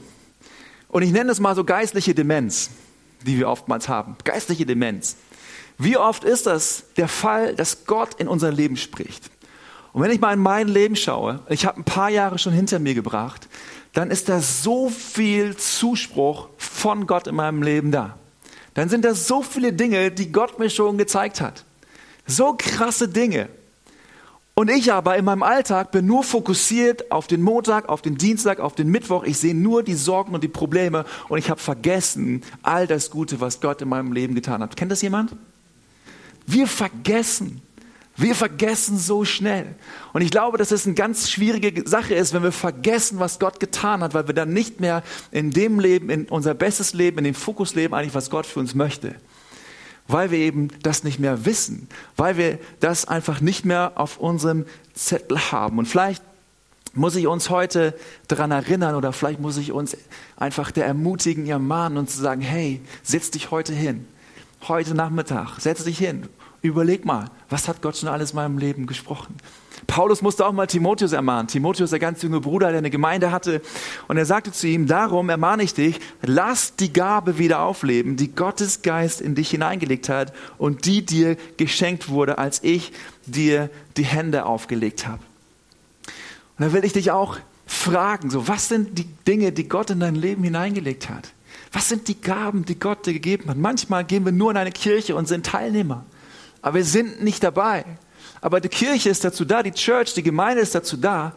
Und 0.88 1.02
ich 1.02 1.12
nenne 1.12 1.30
es 1.30 1.40
mal 1.40 1.54
so 1.54 1.64
geistliche 1.64 2.14
Demenz, 2.14 2.70
die 3.26 3.36
wir 3.36 3.48
oftmals 3.48 3.88
haben. 3.88 4.16
Geistliche 4.24 4.64
Demenz. 4.64 5.16
Wie 5.78 5.96
oft 5.96 6.24
ist 6.24 6.46
das 6.46 6.84
der 6.96 7.08
Fall, 7.08 7.54
dass 7.54 7.86
Gott 7.86 8.14
in 8.14 8.26
unser 8.26 8.50
Leben 8.50 8.76
spricht? 8.76 9.30
Und 9.92 10.02
wenn 10.02 10.10
ich 10.10 10.20
mal 10.20 10.34
in 10.34 10.40
mein 10.40 10.68
Leben 10.68 10.96
schaue, 10.96 11.40
ich 11.48 11.64
habe 11.64 11.80
ein 11.80 11.84
paar 11.84 12.10
Jahre 12.10 12.38
schon 12.38 12.52
hinter 12.52 12.78
mir 12.78 12.94
gebracht, 12.94 13.48
dann 13.94 14.10
ist 14.10 14.28
da 14.28 14.40
so 14.40 14.90
viel 14.90 15.56
Zuspruch 15.56 16.48
von 16.58 17.06
Gott 17.06 17.26
in 17.26 17.36
meinem 17.36 17.62
Leben 17.62 17.90
da. 17.90 18.16
Dann 18.74 18.88
sind 18.88 19.04
da 19.04 19.14
so 19.14 19.42
viele 19.42 19.72
Dinge, 19.72 20.10
die 20.10 20.30
Gott 20.30 20.58
mir 20.58 20.70
schon 20.70 20.98
gezeigt 20.98 21.40
hat. 21.40 21.64
So 22.26 22.54
krasse 22.58 23.08
Dinge. 23.08 23.48
Und 24.54 24.70
ich 24.70 24.92
aber 24.92 25.16
in 25.16 25.24
meinem 25.24 25.44
Alltag 25.44 25.92
bin 25.92 26.06
nur 26.06 26.24
fokussiert 26.24 27.12
auf 27.12 27.28
den 27.28 27.42
Montag, 27.42 27.88
auf 27.88 28.02
den 28.02 28.16
Dienstag, 28.16 28.58
auf 28.58 28.74
den 28.74 28.88
Mittwoch. 28.88 29.22
Ich 29.22 29.38
sehe 29.38 29.54
nur 29.54 29.84
die 29.84 29.94
Sorgen 29.94 30.34
und 30.34 30.42
die 30.42 30.48
Probleme 30.48 31.04
und 31.28 31.38
ich 31.38 31.48
habe 31.48 31.60
vergessen 31.60 32.42
all 32.62 32.88
das 32.88 33.10
Gute, 33.10 33.40
was 33.40 33.60
Gott 33.60 33.82
in 33.82 33.88
meinem 33.88 34.12
Leben 34.12 34.34
getan 34.34 34.60
hat. 34.60 34.76
Kennt 34.76 34.90
das 34.90 35.00
jemand? 35.00 35.36
Wir 36.48 36.66
vergessen. 36.66 37.60
Wir 38.16 38.34
vergessen 38.34 38.98
so 38.98 39.24
schnell. 39.26 39.76
Und 40.14 40.22
ich 40.22 40.30
glaube, 40.30 40.56
dass 40.56 40.70
es 40.72 40.86
eine 40.86 40.94
ganz 40.94 41.30
schwierige 41.30 41.86
Sache 41.88 42.14
ist, 42.14 42.32
wenn 42.32 42.42
wir 42.42 42.52
vergessen, 42.52 43.20
was 43.20 43.38
Gott 43.38 43.60
getan 43.60 44.02
hat, 44.02 44.14
weil 44.14 44.26
wir 44.26 44.34
dann 44.34 44.52
nicht 44.52 44.80
mehr 44.80 45.04
in 45.30 45.50
dem 45.50 45.78
Leben, 45.78 46.08
in 46.08 46.24
unser 46.24 46.54
bestes 46.54 46.94
Leben, 46.94 47.18
in 47.18 47.24
dem 47.24 47.34
Fokus 47.34 47.74
leben, 47.74 47.94
eigentlich, 47.94 48.14
was 48.14 48.30
Gott 48.30 48.46
für 48.46 48.60
uns 48.60 48.74
möchte. 48.74 49.14
Weil 50.08 50.30
wir 50.30 50.38
eben 50.38 50.68
das 50.82 51.04
nicht 51.04 51.20
mehr 51.20 51.44
wissen. 51.44 51.86
Weil 52.16 52.38
wir 52.38 52.58
das 52.80 53.06
einfach 53.06 53.42
nicht 53.42 53.66
mehr 53.66 53.92
auf 53.96 54.16
unserem 54.16 54.64
Zettel 54.94 55.38
haben. 55.52 55.78
Und 55.78 55.86
vielleicht 55.86 56.22
muss 56.94 57.14
ich 57.14 57.26
uns 57.26 57.50
heute 57.50 57.94
daran 58.26 58.52
erinnern 58.52 58.94
oder 58.94 59.12
vielleicht 59.12 59.38
muss 59.38 59.58
ich 59.58 59.70
uns 59.70 59.96
einfach 60.36 60.70
der 60.70 60.86
ermutigen, 60.86 61.46
ermahnen 61.46 61.98
und 61.98 62.10
zu 62.10 62.18
sagen, 62.18 62.40
hey, 62.40 62.80
setz 63.02 63.30
dich 63.30 63.50
heute 63.50 63.74
hin. 63.74 64.06
Heute 64.66 64.94
Nachmittag, 64.94 65.60
setz 65.60 65.84
dich 65.84 65.98
hin 65.98 66.28
Überleg 66.60 67.04
mal, 67.04 67.30
was 67.48 67.68
hat 67.68 67.82
Gott 67.82 67.96
schon 67.96 68.08
alles 68.08 68.30
in 68.30 68.36
meinem 68.36 68.58
Leben 68.58 68.86
gesprochen? 68.86 69.36
Paulus 69.86 70.22
musste 70.22 70.44
auch 70.44 70.52
mal 70.52 70.66
Timotheus 70.66 71.12
ermahnen. 71.12 71.46
Timotheus, 71.46 71.90
der 71.90 72.00
ganz 72.00 72.20
junge 72.20 72.40
Bruder, 72.40 72.70
der 72.70 72.78
eine 72.78 72.90
Gemeinde 72.90 73.30
hatte. 73.30 73.62
Und 74.08 74.16
er 74.16 74.26
sagte 74.26 74.50
zu 74.50 74.66
ihm, 74.66 74.88
darum 74.88 75.28
ermahne 75.28 75.62
ich 75.62 75.72
dich, 75.72 76.00
lass 76.20 76.74
die 76.74 76.92
Gabe 76.92 77.38
wieder 77.38 77.60
aufleben, 77.60 78.16
die 78.16 78.34
Gottes 78.34 78.82
Geist 78.82 79.20
in 79.20 79.36
dich 79.36 79.50
hineingelegt 79.50 80.08
hat 80.08 80.32
und 80.58 80.84
die 80.84 81.06
dir 81.06 81.36
geschenkt 81.56 82.08
wurde, 82.08 82.38
als 82.38 82.62
ich 82.64 82.92
dir 83.26 83.70
die 83.96 84.04
Hände 84.04 84.44
aufgelegt 84.44 85.06
habe. 85.06 85.22
Und 86.58 86.66
da 86.66 86.72
will 86.72 86.84
ich 86.84 86.92
dich 86.92 87.12
auch 87.12 87.38
fragen, 87.66 88.30
so, 88.30 88.48
was 88.48 88.68
sind 88.68 88.98
die 88.98 89.06
Dinge, 89.28 89.52
die 89.52 89.68
Gott 89.68 89.90
in 89.90 90.00
dein 90.00 90.16
Leben 90.16 90.42
hineingelegt 90.42 91.08
hat? 91.08 91.32
Was 91.72 91.88
sind 91.88 92.08
die 92.08 92.20
Gaben, 92.20 92.64
die 92.64 92.78
Gott 92.78 93.06
dir 93.06 93.12
gegeben 93.12 93.50
hat? 93.50 93.56
Manchmal 93.56 94.04
gehen 94.04 94.24
wir 94.24 94.32
nur 94.32 94.50
in 94.50 94.56
eine 94.56 94.72
Kirche 94.72 95.14
und 95.14 95.28
sind 95.28 95.46
Teilnehmer 95.46 96.04
aber 96.62 96.76
wir 96.76 96.84
sind 96.84 97.22
nicht 97.22 97.42
dabei. 97.42 97.84
Aber 98.40 98.60
die 98.60 98.68
Kirche 98.68 99.10
ist 99.10 99.24
dazu 99.24 99.44
da, 99.44 99.62
die 99.62 99.72
Church, 99.72 100.14
die 100.14 100.22
Gemeinde 100.22 100.62
ist 100.62 100.74
dazu 100.74 100.96
da, 100.96 101.32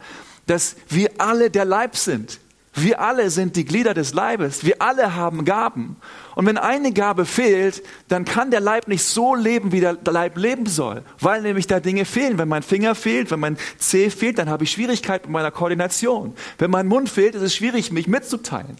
dass 0.46 0.76
wir 0.88 1.10
alle 1.18 1.50
der 1.50 1.64
Leib 1.64 1.96
sind. 1.96 2.38
Wir 2.74 3.00
alle 3.00 3.28
sind 3.28 3.56
die 3.56 3.66
Glieder 3.66 3.92
des 3.92 4.14
Leibes. 4.14 4.64
Wir 4.64 4.80
alle 4.80 5.14
haben 5.14 5.44
Gaben. 5.44 5.96
Und 6.34 6.46
wenn 6.46 6.56
eine 6.56 6.92
Gabe 6.92 7.26
fehlt, 7.26 7.82
dann 8.08 8.24
kann 8.24 8.50
der 8.50 8.60
Leib 8.60 8.88
nicht 8.88 9.04
so 9.04 9.34
leben, 9.34 9.72
wie 9.72 9.80
der 9.80 9.98
Leib 10.04 10.38
leben 10.38 10.64
soll, 10.64 11.02
weil 11.20 11.42
nämlich 11.42 11.66
da 11.66 11.80
Dinge 11.80 12.06
fehlen. 12.06 12.38
Wenn 12.38 12.48
mein 12.48 12.62
Finger 12.62 12.94
fehlt, 12.94 13.30
wenn 13.30 13.40
mein 13.40 13.58
Zeh 13.76 14.08
fehlt, 14.08 14.38
dann 14.38 14.48
habe 14.48 14.64
ich 14.64 14.70
Schwierigkeiten 14.70 15.28
mit 15.28 15.32
meiner 15.34 15.50
Koordination. 15.50 16.34
Wenn 16.56 16.70
mein 16.70 16.86
Mund 16.86 17.10
fehlt, 17.10 17.34
ist 17.34 17.42
es 17.42 17.54
schwierig, 17.54 17.92
mich 17.92 18.06
mitzuteilen. 18.06 18.78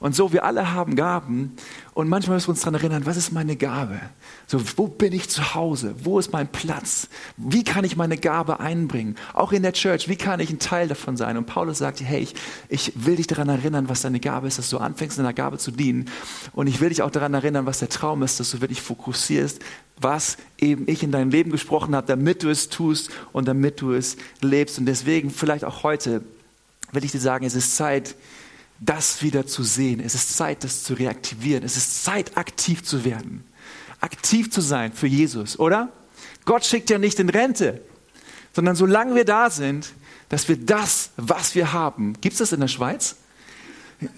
Und 0.00 0.14
so, 0.14 0.32
wir 0.32 0.44
alle 0.44 0.72
haben 0.72 0.94
Gaben. 0.94 1.56
Und 1.92 2.08
manchmal 2.08 2.36
müssen 2.36 2.46
wir 2.46 2.50
uns 2.50 2.60
daran 2.60 2.74
erinnern, 2.74 3.04
was 3.04 3.16
ist 3.16 3.32
meine 3.32 3.56
Gabe? 3.56 4.00
So, 4.46 4.60
wo 4.76 4.86
bin 4.86 5.12
ich 5.12 5.28
zu 5.28 5.54
Hause? 5.56 5.96
Wo 6.04 6.20
ist 6.20 6.32
mein 6.32 6.46
Platz? 6.46 7.08
Wie 7.36 7.64
kann 7.64 7.84
ich 7.84 7.96
meine 7.96 8.16
Gabe 8.16 8.60
einbringen? 8.60 9.16
Auch 9.34 9.50
in 9.50 9.64
der 9.64 9.72
Church, 9.72 10.08
wie 10.08 10.14
kann 10.14 10.38
ich 10.38 10.50
ein 10.50 10.60
Teil 10.60 10.86
davon 10.86 11.16
sein? 11.16 11.36
Und 11.36 11.46
Paulus 11.46 11.78
sagt, 11.78 12.00
hey, 12.00 12.20
ich, 12.20 12.34
ich 12.68 12.92
will 12.94 13.16
dich 13.16 13.26
daran 13.26 13.48
erinnern, 13.48 13.88
was 13.88 14.02
deine 14.02 14.20
Gabe 14.20 14.46
ist, 14.46 14.58
dass 14.58 14.70
du 14.70 14.78
anfängst, 14.78 15.18
in 15.18 15.24
der 15.24 15.32
Gabe 15.32 15.58
zu 15.58 15.72
dienen. 15.72 16.08
Und 16.52 16.68
ich 16.68 16.80
will 16.80 16.90
dich 16.90 17.02
auch 17.02 17.10
daran 17.10 17.34
erinnern, 17.34 17.66
was 17.66 17.80
der 17.80 17.88
Traum 17.88 18.22
ist, 18.22 18.38
dass 18.38 18.52
du 18.52 18.60
wirklich 18.60 18.80
fokussierst, 18.80 19.60
was 20.00 20.36
eben 20.58 20.84
ich 20.86 21.02
in 21.02 21.10
deinem 21.10 21.30
Leben 21.30 21.50
gesprochen 21.50 21.96
habe, 21.96 22.06
damit 22.06 22.44
du 22.44 22.50
es 22.50 22.68
tust 22.68 23.10
und 23.32 23.48
damit 23.48 23.80
du 23.80 23.92
es 23.92 24.16
lebst. 24.40 24.78
Und 24.78 24.86
deswegen 24.86 25.30
vielleicht 25.30 25.64
auch 25.64 25.82
heute 25.82 26.22
will 26.92 27.04
ich 27.04 27.12
dir 27.12 27.20
sagen, 27.20 27.44
es 27.44 27.54
ist 27.54 27.76
Zeit, 27.76 28.14
das 28.80 29.22
wieder 29.22 29.46
zu 29.46 29.62
sehen. 29.62 30.00
Es 30.00 30.14
ist 30.14 30.36
Zeit, 30.36 30.64
das 30.64 30.84
zu 30.84 30.94
reaktivieren. 30.94 31.64
Es 31.64 31.76
ist 31.76 32.04
Zeit, 32.04 32.36
aktiv 32.36 32.84
zu 32.84 33.04
werden. 33.04 33.44
Aktiv 34.00 34.50
zu 34.50 34.60
sein 34.60 34.92
für 34.92 35.08
Jesus, 35.08 35.58
oder? 35.58 35.88
Gott 36.44 36.64
schickt 36.64 36.88
ja 36.90 36.98
nicht 36.98 37.18
in 37.18 37.28
Rente, 37.28 37.80
sondern 38.54 38.76
solange 38.76 39.14
wir 39.14 39.24
da 39.24 39.50
sind, 39.50 39.92
dass 40.28 40.48
wir 40.48 40.56
das, 40.56 41.10
was 41.16 41.54
wir 41.54 41.72
haben, 41.72 42.14
gibt 42.20 42.34
es 42.34 42.38
das 42.38 42.52
in 42.52 42.60
der 42.60 42.68
Schweiz? 42.68 43.16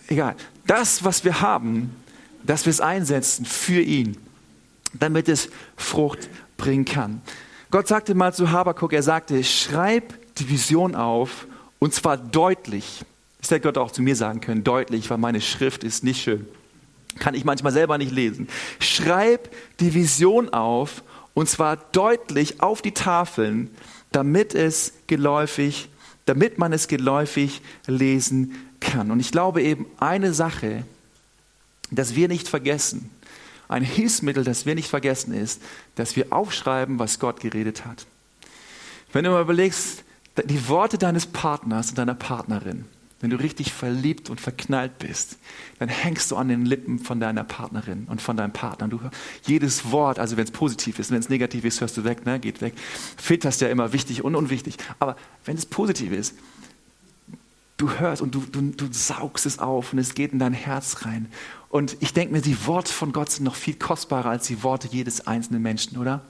egal. 0.09 0.37
Das, 0.67 1.05
was 1.05 1.25
wir 1.25 1.41
haben, 1.41 1.95
dass 2.45 2.67
wir 2.67 2.71
es 2.71 2.81
einsetzen 2.81 3.45
für 3.45 3.81
ihn, 3.81 4.17
damit 4.93 5.29
es 5.29 5.49
Frucht 5.77 6.29
bringen 6.57 6.85
kann. 6.85 7.23
Gott 7.71 7.89
sagte 7.89 8.15
mal 8.15 8.35
zu 8.35 8.51
Habakuk, 8.51 8.93
er 8.93 9.03
sagte, 9.03 9.43
schreib 9.45 10.15
die 10.37 10.49
Vision 10.49 10.95
auf 10.95 11.47
und 11.79 11.95
zwar 11.95 12.17
deutlich. 12.17 13.05
Das 13.41 13.51
hätte 13.51 13.63
Gott 13.63 13.79
auch 13.79 13.91
zu 13.91 14.03
mir 14.03 14.17
sagen 14.17 14.41
können, 14.41 14.65
deutlich, 14.65 15.11
weil 15.11 15.19
meine 15.19 15.41
Schrift 15.41 15.85
ist 15.85 16.05
nicht 16.05 16.23
schön. 16.23 16.47
Kann 17.19 17.35
ich 17.35 17.45
manchmal 17.45 17.73
selber 17.73 17.99
nicht 17.99 18.13
lesen. 18.13 18.49
Schreib 18.79 19.55
die 19.81 19.95
Vision 19.95 20.51
auf 20.51 21.03
und 21.35 21.49
zwar 21.49 21.77
deutlich 21.77 22.61
auf 22.61 22.83
die 22.83 22.93
Tafeln, 22.93 23.71
damit 24.13 24.55
es 24.55 24.93
geläufig, 25.07 25.89
damit 26.27 26.59
man 26.59 26.73
es 26.73 26.89
geläufig 26.89 27.63
lesen 27.87 28.55
kann. 28.81 29.11
Und 29.11 29.21
ich 29.21 29.33
glaube 29.33 29.63
eben 29.63 29.87
eine 29.99 30.35
Sache, 30.35 30.85
dass 31.91 32.15
wir 32.15 32.29
nicht 32.29 32.49
vergessen, 32.49 33.11
ein 33.69 33.85
Hilfsmittel, 33.85 34.43
das 34.43 34.67
wir 34.67 34.75
nicht 34.75 34.89
vergessen, 34.89 35.33
ist, 35.33 35.63
dass 35.95 36.17
wir 36.17 36.33
aufschreiben, 36.33 36.99
was 36.99 37.21
Gott 37.21 37.41
geredet 37.41 37.85
hat. 37.87 38.07
Wenn 39.13 39.25
du 39.25 39.31
mal 39.31 39.43
überlegst, 39.43 40.05
die 40.45 40.69
Worte 40.69 40.99
deines 40.99 41.27
Partners 41.27 41.91
und 41.91 41.99
deiner 41.99 42.15
Partnerin, 42.15 42.85
wenn 43.21 43.31
du 43.31 43.37
richtig 43.37 43.73
verliebt 43.73 44.31
und 44.31 44.41
verknallt 44.41 44.99
bist, 44.99 45.37
dann 45.79 45.89
hängst 45.89 46.31
du 46.31 46.37
an 46.37 46.49
den 46.49 46.65
Lippen 46.65 46.99
von 46.99 47.21
deiner 47.21 47.45
Partnerin 47.45 48.07
und 48.09 48.23
von 48.23 48.37
deinem 48.37 48.53
Partner. 48.53 48.89
Du 48.89 48.99
jedes 49.47 49.91
Wort, 49.93 50.19
also 50.19 50.39
wenn 50.39 50.45
es 50.45 50.51
positiv 50.51 50.99
ist, 50.99 51.11
wenn 51.11 51.19
es 51.19 51.29
negativ 51.29 51.65
ist, 51.65 51.81
hörst 51.81 51.97
du 51.99 52.05
weg, 52.05 52.25
ne? 52.25 52.41
geht 52.41 52.63
weg. 52.63 52.75
Filterst 53.19 53.61
ja 53.61 53.69
immer 53.69 53.93
wichtig 53.93 54.25
und 54.25 54.35
unwichtig. 54.35 54.77
Aber 54.99 55.17
wenn 55.45 55.57
es 55.57 55.67
positiv 55.67 56.13
ist, 56.13 56.35
du 57.77 57.91
hörst 57.91 58.23
und 58.23 58.35
du, 58.35 58.41
du, 58.41 58.63
du 58.63 58.89
saugst 58.91 59.45
es 59.45 59.59
auf 59.59 59.93
und 59.93 59.99
es 59.99 60.15
geht 60.15 60.33
in 60.33 60.39
dein 60.39 60.55
Herz 60.55 61.05
rein. 61.05 61.27
Und 61.69 61.97
ich 62.01 62.15
denke 62.15 62.33
mir, 62.33 62.41
die 62.41 62.67
Worte 62.67 62.93
von 62.93 63.13
Gott 63.13 63.31
sind 63.31 63.45
noch 63.45 63.55
viel 63.55 63.75
kostbarer 63.75 64.31
als 64.31 64.47
die 64.47 64.63
Worte 64.63 64.89
jedes 64.91 65.27
einzelnen 65.27 65.63
Menschen, 65.63 65.99
oder? 65.99 66.23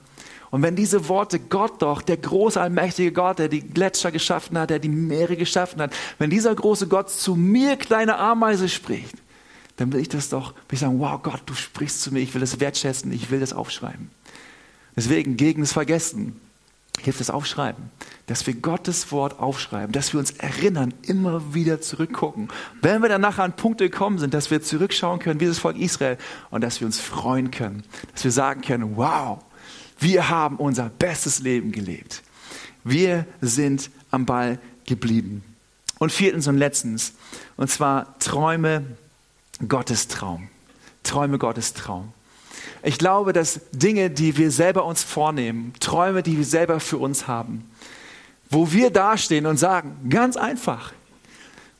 Und 0.49 0.63
wenn 0.63 0.75
diese 0.75 1.07
Worte 1.07 1.39
Gott 1.39 1.81
doch, 1.81 2.01
der 2.01 2.17
große, 2.17 2.59
allmächtige 2.59 3.11
Gott, 3.11 3.39
der 3.39 3.47
die 3.47 3.61
Gletscher 3.61 4.11
geschaffen 4.11 4.57
hat, 4.57 4.69
der 4.69 4.79
die 4.79 4.89
Meere 4.89 5.37
geschaffen 5.37 5.81
hat, 5.81 5.93
wenn 6.19 6.29
dieser 6.29 6.53
große 6.53 6.87
Gott 6.87 7.09
zu 7.09 7.35
mir, 7.35 7.77
kleine 7.77 8.17
Ameise, 8.17 8.67
spricht, 8.67 9.15
dann 9.77 9.93
will 9.93 10.01
ich 10.01 10.09
das 10.09 10.29
doch, 10.29 10.53
will 10.53 10.73
ich 10.73 10.79
sagen, 10.79 10.99
wow 10.99 11.21
Gott, 11.21 11.41
du 11.45 11.53
sprichst 11.53 12.01
zu 12.01 12.13
mir, 12.13 12.19
ich 12.19 12.33
will 12.33 12.41
das 12.41 12.59
wertschätzen, 12.59 13.11
ich 13.11 13.31
will 13.31 13.39
das 13.39 13.53
aufschreiben. 13.53 14.11
Deswegen 14.95 15.37
gegen 15.37 15.61
das 15.61 15.71
Vergessen 15.71 16.39
hilft 16.99 17.19
das 17.19 17.29
Aufschreiben, 17.29 17.89
dass 18.27 18.45
wir 18.45 18.53
Gottes 18.53 19.11
Wort 19.11 19.39
aufschreiben, 19.39 19.91
dass 19.91 20.13
wir 20.13 20.19
uns 20.19 20.31
erinnern, 20.31 20.93
immer 21.03 21.53
wieder 21.53 21.81
zurückgucken. 21.81 22.49
Wenn 22.81 23.01
wir 23.01 23.09
dann 23.09 23.21
nachher 23.21 23.43
an 23.43 23.55
Punkte 23.55 23.89
gekommen 23.89 24.19
sind, 24.19 24.33
dass 24.33 24.51
wir 24.51 24.61
zurückschauen 24.61 25.19
können, 25.19 25.39
wie 25.39 25.47
das 25.47 25.59
Volk 25.59 25.77
Israel, 25.77 26.17
und 26.49 26.61
dass 26.61 26.79
wir 26.79 26.85
uns 26.85 26.99
freuen 26.99 27.49
können, 27.51 27.83
dass 28.13 28.23
wir 28.23 28.31
sagen 28.31 28.61
können, 28.61 28.97
wow, 28.97 29.39
wir 30.01 30.29
haben 30.29 30.57
unser 30.57 30.89
bestes 30.89 31.39
Leben 31.39 31.71
gelebt. 31.71 32.23
Wir 32.83 33.25
sind 33.39 33.91
am 34.09 34.25
Ball 34.25 34.59
geblieben. 34.85 35.43
Und 35.99 36.11
viertens 36.11 36.47
und 36.47 36.57
letztens, 36.57 37.13
und 37.55 37.69
zwar 37.69 38.17
Träume 38.17 38.83
Gottes 39.67 40.07
Traum. 40.07 40.49
Träume 41.03 41.37
Gottes 41.37 41.73
Traum. 41.73 42.13
Ich 42.81 42.97
glaube, 42.97 43.31
dass 43.31 43.61
Dinge, 43.71 44.09
die 44.09 44.37
wir 44.37 44.49
selber 44.49 44.85
uns 44.85 45.03
vornehmen, 45.03 45.73
Träume, 45.79 46.23
die 46.23 46.35
wir 46.37 46.45
selber 46.45 46.79
für 46.79 46.97
uns 46.97 47.27
haben, 47.27 47.69
wo 48.49 48.71
wir 48.71 48.89
dastehen 48.89 49.45
und 49.45 49.57
sagen, 49.57 50.09
ganz 50.09 50.35
einfach, 50.35 50.93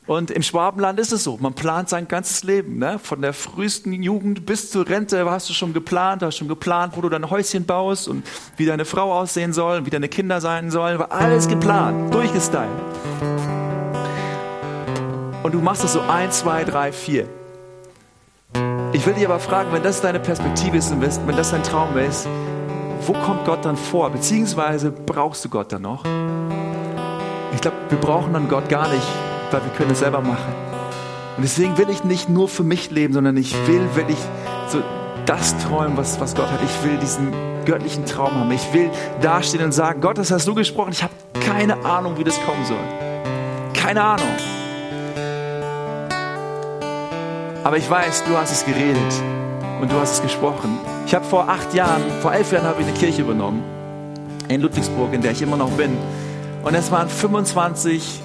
und 0.07 0.31
im 0.31 0.41
Schwabenland 0.41 0.99
ist 0.99 1.11
es 1.11 1.23
so, 1.23 1.37
man 1.39 1.53
plant 1.53 1.87
sein 1.87 2.07
ganzes 2.07 2.43
Leben. 2.43 2.79
Ne? 2.79 2.97
Von 2.97 3.21
der 3.21 3.33
frühesten 3.33 3.93
Jugend 4.01 4.47
bis 4.47 4.71
zur 4.71 4.87
Rente 4.87 5.29
hast 5.29 5.47
du 5.49 5.53
schon 5.53 5.73
geplant, 5.73 6.23
hast 6.23 6.37
schon 6.37 6.47
geplant, 6.47 6.93
wo 6.95 7.01
du 7.01 7.09
dein 7.09 7.29
Häuschen 7.29 7.65
baust 7.65 8.07
und 8.07 8.25
wie 8.57 8.65
deine 8.65 8.85
Frau 8.85 9.13
aussehen 9.13 9.53
soll, 9.53 9.85
wie 9.85 9.91
deine 9.91 10.09
Kinder 10.09 10.41
sein 10.41 10.71
sollen. 10.71 10.97
War 10.97 11.11
alles 11.11 11.47
geplant, 11.47 12.11
durchgestylt. 12.13 12.67
Und 15.43 15.53
du 15.53 15.61
machst 15.61 15.83
das 15.83 15.93
so 15.93 16.01
ein, 16.01 16.31
zwei, 16.31 16.63
drei, 16.63 16.91
vier. 16.91 17.29
Ich 18.93 19.05
will 19.05 19.13
dich 19.13 19.25
aber 19.25 19.39
fragen, 19.39 19.71
wenn 19.71 19.83
das 19.83 20.01
deine 20.01 20.19
Perspektive 20.19 20.77
ist, 20.77 20.91
wenn 20.91 21.35
das 21.37 21.51
dein 21.51 21.63
Traum 21.63 21.95
ist, 21.97 22.27
wo 23.05 23.13
kommt 23.13 23.45
Gott 23.45 23.63
dann 23.65 23.77
vor? 23.77 24.09
Beziehungsweise 24.09 24.91
brauchst 24.91 25.45
du 25.45 25.49
Gott 25.49 25.71
dann 25.71 25.83
noch? 25.83 26.03
Ich 27.53 27.61
glaube, 27.61 27.77
wir 27.89 27.99
brauchen 27.99 28.33
dann 28.33 28.49
Gott 28.49 28.67
gar 28.67 28.89
nicht 28.89 29.07
weil 29.51 29.63
wir 29.63 29.71
können 29.71 29.91
es 29.91 29.99
selber 29.99 30.21
machen. 30.21 30.53
Und 31.37 31.43
deswegen 31.43 31.77
will 31.77 31.89
ich 31.89 32.03
nicht 32.03 32.29
nur 32.29 32.47
für 32.47 32.63
mich 32.63 32.91
leben, 32.91 33.13
sondern 33.13 33.37
ich 33.37 33.55
will 33.67 33.87
wirklich 33.95 34.17
so 34.67 34.81
das 35.25 35.57
träumen, 35.59 35.97
was, 35.97 36.19
was 36.19 36.35
Gott 36.35 36.51
hat. 36.51 36.59
Ich 36.63 36.83
will 36.83 36.97
diesen 36.97 37.31
göttlichen 37.65 38.05
Traum 38.05 38.33
haben. 38.35 38.51
Ich 38.51 38.73
will 38.73 38.89
dastehen 39.21 39.63
und 39.63 39.71
sagen, 39.71 40.01
Gott, 40.01 40.17
das 40.17 40.31
hast 40.31 40.47
du 40.47 40.55
gesprochen. 40.55 40.91
Ich 40.91 41.03
habe 41.03 41.13
keine 41.39 41.85
Ahnung, 41.85 42.17
wie 42.17 42.23
das 42.23 42.39
kommen 42.43 42.65
soll. 42.65 42.77
Keine 43.73 44.01
Ahnung. 44.01 44.27
Aber 47.63 47.77
ich 47.77 47.89
weiß, 47.89 48.23
du 48.25 48.35
hast 48.35 48.51
es 48.51 48.65
geredet 48.65 49.13
und 49.81 49.91
du 49.91 49.95
hast 49.95 50.13
es 50.13 50.21
gesprochen. 50.21 50.79
Ich 51.05 51.13
habe 51.13 51.25
vor 51.25 51.47
acht 51.47 51.73
Jahren, 51.73 52.01
vor 52.21 52.33
elf 52.33 52.51
Jahren 52.51 52.65
habe 52.65 52.81
ich 52.81 52.87
eine 52.87 52.97
Kirche 52.97 53.21
übernommen 53.21 53.63
in 54.47 54.61
Ludwigsburg, 54.61 55.13
in 55.13 55.21
der 55.21 55.31
ich 55.31 55.41
immer 55.41 55.57
noch 55.57 55.69
bin. 55.71 55.97
Und 56.63 56.73
es 56.73 56.91
waren 56.91 57.07
25 57.07 58.21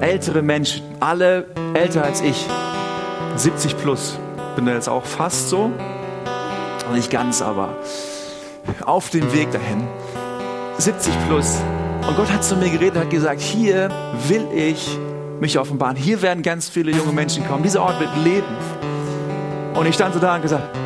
ältere 0.00 0.42
Menschen, 0.42 0.82
alle 1.00 1.46
älter 1.74 2.04
als 2.04 2.20
ich, 2.20 2.46
70 3.36 3.76
plus, 3.78 4.18
bin 4.56 4.66
da 4.66 4.72
jetzt 4.72 4.88
auch 4.88 5.04
fast 5.04 5.48
so, 5.48 5.70
nicht 6.92 7.10
ganz, 7.10 7.42
aber 7.42 7.76
auf 8.84 9.10
dem 9.10 9.32
Weg 9.32 9.52
dahin, 9.52 9.86
70 10.78 11.12
plus. 11.28 11.58
Und 12.06 12.16
Gott 12.16 12.32
hat 12.32 12.42
zu 12.42 12.56
mir 12.56 12.70
geredet 12.70 12.96
und 12.96 13.02
hat 13.02 13.10
gesagt, 13.10 13.40
hier 13.40 13.90
will 14.28 14.46
ich 14.54 14.98
mich 15.40 15.58
offenbaren. 15.58 15.96
Hier 15.96 16.22
werden 16.22 16.42
ganz 16.42 16.68
viele 16.68 16.90
junge 16.90 17.12
Menschen 17.12 17.46
kommen. 17.46 17.62
Dieser 17.62 17.82
Ort 17.82 18.00
wird 18.00 18.10
leben. 18.24 18.56
Und 19.74 19.86
ich 19.86 19.94
stand 19.94 20.14
so 20.14 20.20
da 20.20 20.36
und 20.36 20.42
gesagt, 20.42 20.76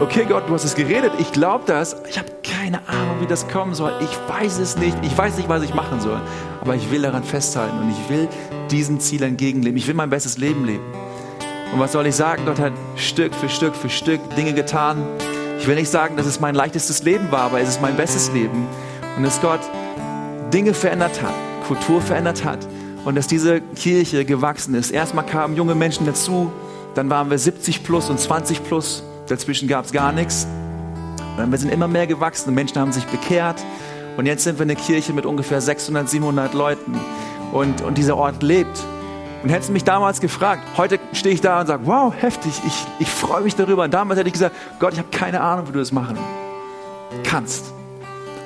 okay 0.00 0.26
Gott, 0.28 0.48
du 0.48 0.54
hast 0.54 0.64
es 0.64 0.74
geredet, 0.74 1.12
ich 1.18 1.32
glaube 1.32 1.64
das, 1.66 1.96
ich 2.08 2.18
habe 2.18 2.28
keine 2.62 2.86
Ahnung, 2.86 3.20
wie 3.20 3.26
das 3.26 3.48
kommen 3.48 3.74
soll. 3.74 3.92
Ich 4.00 4.16
weiß 4.28 4.58
es 4.58 4.76
nicht, 4.76 4.96
ich 5.02 5.16
weiß 5.18 5.36
nicht, 5.36 5.48
was 5.48 5.64
ich 5.64 5.74
machen 5.74 6.00
soll. 6.00 6.20
Aber 6.60 6.76
ich 6.76 6.92
will 6.92 7.02
daran 7.02 7.24
festhalten 7.24 7.76
und 7.78 7.90
ich 7.90 8.08
will 8.08 8.28
diesem 8.70 9.00
Ziel 9.00 9.22
entgegenleben. 9.24 9.76
Ich 9.76 9.88
will 9.88 9.94
mein 9.94 10.10
bestes 10.10 10.38
Leben 10.38 10.64
leben. 10.64 10.84
Und 11.72 11.80
was 11.80 11.90
soll 11.90 12.06
ich 12.06 12.14
sagen? 12.14 12.44
Gott 12.46 12.60
hat 12.60 12.72
Stück 12.94 13.34
für 13.34 13.48
Stück 13.48 13.74
für 13.74 13.90
Stück 13.90 14.20
Dinge 14.36 14.52
getan. 14.52 15.04
Ich 15.58 15.66
will 15.66 15.74
nicht 15.74 15.88
sagen, 15.88 16.16
dass 16.16 16.26
es 16.26 16.38
mein 16.38 16.54
leichtestes 16.54 17.02
Leben 17.02 17.32
war, 17.32 17.42
aber 17.46 17.60
es 17.60 17.68
ist 17.68 17.82
mein 17.82 17.96
bestes 17.96 18.30
Leben. 18.32 18.68
Und 19.16 19.24
dass 19.24 19.40
Gott 19.40 19.60
Dinge 20.52 20.72
verändert 20.72 21.20
hat, 21.20 21.34
Kultur 21.66 22.00
verändert 22.00 22.44
hat. 22.44 22.60
Und 23.04 23.16
dass 23.16 23.26
diese 23.26 23.60
Kirche 23.74 24.24
gewachsen 24.24 24.74
ist. 24.74 24.92
Erstmal 24.92 25.26
kamen 25.26 25.56
junge 25.56 25.74
Menschen 25.74 26.06
dazu, 26.06 26.52
dann 26.94 27.10
waren 27.10 27.28
wir 27.28 27.38
70 27.38 27.82
plus 27.82 28.08
und 28.08 28.20
20 28.20 28.62
plus. 28.62 29.02
Dazwischen 29.26 29.66
gab 29.66 29.84
es 29.84 29.92
gar 29.92 30.12
nichts. 30.12 30.46
Wir 31.36 31.58
sind 31.58 31.72
immer 31.72 31.88
mehr 31.88 32.06
gewachsen 32.06 32.54
Menschen 32.54 32.78
haben 32.78 32.92
sich 32.92 33.06
bekehrt. 33.06 33.64
Und 34.16 34.26
jetzt 34.26 34.44
sind 34.44 34.58
wir 34.58 34.64
eine 34.64 34.76
Kirche 34.76 35.12
mit 35.12 35.24
ungefähr 35.24 35.60
600, 35.60 36.08
700 36.08 36.54
Leuten. 36.54 36.98
Und, 37.52 37.82
und 37.82 37.98
dieser 37.98 38.16
Ort 38.16 38.42
lebt. 38.42 38.82
Und 39.42 39.48
hättest 39.48 39.70
du 39.70 39.72
mich 39.72 39.84
damals 39.84 40.20
gefragt, 40.20 40.62
heute 40.76 41.00
stehe 41.12 41.34
ich 41.34 41.40
da 41.40 41.60
und 41.60 41.66
sage, 41.66 41.82
wow, 41.86 42.12
heftig, 42.16 42.52
ich, 42.66 42.86
ich 43.00 43.08
freue 43.08 43.42
mich 43.42 43.56
darüber. 43.56 43.84
Und 43.84 43.92
damals 43.92 44.18
hätte 44.18 44.28
ich 44.28 44.34
gesagt, 44.34 44.54
Gott, 44.78 44.92
ich 44.92 44.98
habe 44.98 45.08
keine 45.10 45.40
Ahnung, 45.40 45.66
wie 45.68 45.72
du 45.72 45.78
das 45.78 45.90
machen 45.90 46.16
kannst. 47.24 47.72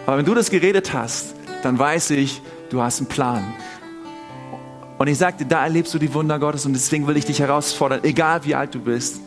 Aber 0.07 0.19
wenn 0.19 0.25
du 0.25 0.35
das 0.35 0.51
geredet 0.51 0.93
hast, 0.93 1.35
dann 1.63 1.79
weiß 1.79 2.11
ich, 2.11 2.41
du 2.71 2.81
hast 2.81 3.01
einen 3.01 3.09
Plan. 3.09 3.53
Und 4.99 5.09
ich 5.09 5.19
sagte, 5.19 5.45
da 5.45 5.65
erlebst 5.65 5.93
du 5.93 5.99
die 5.99 6.15
Wunder 6.15 6.39
Gottes 6.39 6.65
und 6.65 6.73
deswegen 6.73 7.07
will 7.07 7.17
ich 7.17 7.27
dich 7.27 7.41
herausfordern, 7.41 8.01
egal 8.03 8.45
wie 8.45 8.55
alt 8.55 8.75
du 8.75 8.81
bist, 8.81 9.21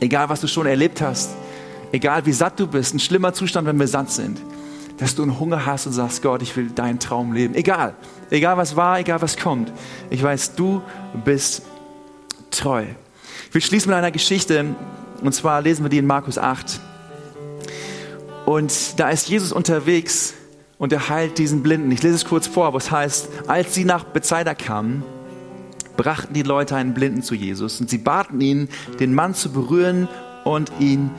egal 0.00 0.28
was 0.28 0.40
du 0.40 0.48
schon 0.48 0.66
erlebt 0.66 1.00
hast, 1.00 1.30
egal 1.92 2.26
wie 2.26 2.32
satt 2.32 2.58
du 2.58 2.66
bist, 2.66 2.94
ein 2.94 3.00
schlimmer 3.00 3.32
Zustand, 3.32 3.66
wenn 3.66 3.78
wir 3.78 3.88
satt 3.88 4.10
sind, 4.10 4.40
dass 4.98 5.14
du 5.14 5.22
einen 5.22 5.38
Hunger 5.38 5.66
hast 5.66 5.86
und 5.86 5.92
sagst, 5.92 6.22
Gott, 6.22 6.42
ich 6.42 6.56
will 6.56 6.70
deinen 6.70 6.98
Traum 6.98 7.32
leben. 7.32 7.54
Egal, 7.54 7.94
egal 8.30 8.56
was 8.56 8.76
war, 8.76 8.98
egal 8.98 9.22
was 9.22 9.36
kommt. 9.36 9.72
Ich 10.10 10.22
weiß, 10.22 10.54
du 10.54 10.82
bist 11.24 11.62
treu. 12.50 12.84
Ich 13.48 13.54
will 13.54 13.62
schließen 13.62 13.90
mit 13.90 13.96
einer 13.96 14.10
Geschichte, 14.10 14.74
und 15.22 15.34
zwar 15.34 15.62
lesen 15.62 15.84
wir 15.84 15.90
die 15.90 15.98
in 15.98 16.06
Markus 16.06 16.38
8. 16.38 16.80
Und 18.46 18.98
da 18.98 19.10
ist 19.10 19.28
Jesus 19.28 19.52
unterwegs 19.52 20.34
und 20.78 20.92
er 20.92 21.08
heilt 21.08 21.38
diesen 21.38 21.62
Blinden. 21.62 21.90
Ich 21.92 22.02
lese 22.02 22.16
es 22.16 22.24
kurz 22.24 22.46
vor, 22.46 22.74
es 22.74 22.90
heißt, 22.90 23.28
als 23.46 23.74
sie 23.74 23.84
nach 23.84 24.04
Bethsaida 24.04 24.54
kamen, 24.54 25.02
brachten 25.96 26.32
die 26.32 26.42
Leute 26.42 26.76
einen 26.76 26.94
Blinden 26.94 27.22
zu 27.22 27.34
Jesus 27.34 27.80
und 27.80 27.90
sie 27.90 27.98
baten 27.98 28.40
ihn, 28.40 28.68
den 28.98 29.14
Mann 29.14 29.34
zu 29.34 29.52
berühren 29.52 30.08
und 30.44 30.72
ihn 30.78 31.10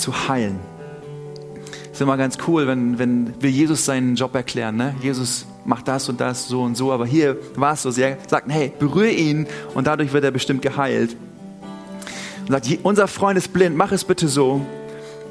zu 0.00 0.28
heilen. 0.28 0.58
ist 1.92 2.00
immer 2.00 2.16
ganz 2.16 2.38
cool, 2.46 2.66
wenn, 2.66 2.98
wenn 2.98 3.34
wir 3.40 3.50
Jesus 3.50 3.84
seinen 3.84 4.14
Job 4.14 4.34
erklären. 4.34 4.76
Ne? 4.76 4.94
Jesus 5.02 5.46
macht 5.64 5.88
das 5.88 6.08
und 6.08 6.20
das, 6.20 6.48
so 6.48 6.62
und 6.62 6.76
so. 6.76 6.92
Aber 6.92 7.06
hier 7.06 7.36
war 7.56 7.74
es 7.74 7.82
so. 7.82 7.90
Sie 7.90 8.16
sagten, 8.26 8.50
hey, 8.50 8.72
berühre 8.78 9.10
ihn 9.10 9.46
und 9.74 9.86
dadurch 9.86 10.12
wird 10.12 10.24
er 10.24 10.30
bestimmt 10.30 10.62
geheilt. 10.62 11.16
Und 12.46 12.52
sagt, 12.52 12.78
unser 12.82 13.08
Freund 13.08 13.36
ist 13.36 13.52
blind, 13.52 13.76
mach 13.76 13.92
es 13.92 14.04
bitte 14.04 14.28
so 14.28 14.64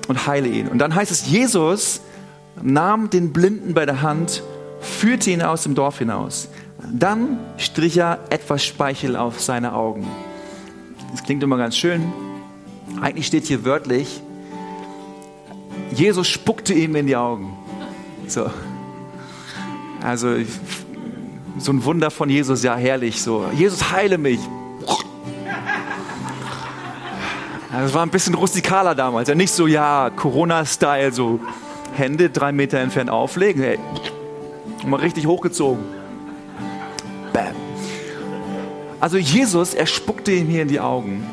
und 0.08 0.28
heile 0.28 0.48
ihn. 0.48 0.68
Und 0.68 0.80
dann 0.80 0.94
heißt 0.94 1.12
es, 1.12 1.28
Jesus 1.28 2.02
nahm 2.62 3.10
den 3.10 3.34
Blinden 3.34 3.74
bei 3.74 3.86
der 3.86 4.02
Hand, 4.02 4.44
führte 4.80 5.32
ihn 5.32 5.42
aus 5.42 5.64
dem 5.64 5.76
Dorf 5.76 6.00
hinaus. 6.00 6.50
Dann 6.94 7.40
strich 7.58 7.98
er 7.98 8.20
etwas 8.30 8.64
Speichel 8.64 9.16
auf 9.16 9.42
seine 9.42 9.74
Augen. 9.74 10.08
Das 11.12 11.24
klingt 11.24 11.42
immer 11.44 11.58
ganz 11.58 11.76
schön. 11.76 12.12
Eigentlich 13.02 13.28
steht 13.28 13.46
hier 13.46 13.66
wörtlich, 13.66 14.22
Jesus 15.92 16.28
spuckte 16.28 16.74
ihm 16.74 16.96
in 16.96 17.08
die 17.08 17.16
Augen. 17.16 17.58
So. 18.28 18.50
Also 20.04 20.36
so 21.58 21.72
ein 21.72 21.84
Wunder 21.84 22.12
von 22.12 22.30
Jesus, 22.30 22.64
ja 22.64 22.76
herrlich. 22.76 23.22
So, 23.22 23.46
Jesus 23.54 23.92
heile 23.92 24.18
mich. 24.18 24.40
Das 27.72 27.94
war 27.94 28.04
ein 28.04 28.10
bisschen 28.10 28.34
rustikaler 28.34 28.96
damals. 28.96 29.30
Ja, 29.30 29.36
nicht 29.36 29.52
so, 29.52 29.68
ja, 29.68 30.10
Corona-Style, 30.16 31.12
so 31.12 31.40
Hände 31.94 32.30
drei 32.30 32.52
Meter 32.52 32.80
entfernt 32.80 33.10
auflegen. 33.10 33.62
Hey, 33.62 33.80
mal 34.86 35.00
richtig 35.00 35.28
hochgezogen. 35.28 35.84
Bam. 37.34 37.56
Also 39.00 39.18
Jesus, 39.18 39.74
er 39.74 39.86
spuckte 39.86 40.32
ihm 40.32 40.48
hier 40.48 40.64
in 40.64 40.68
die 40.68 40.80
Augen. 40.80 41.26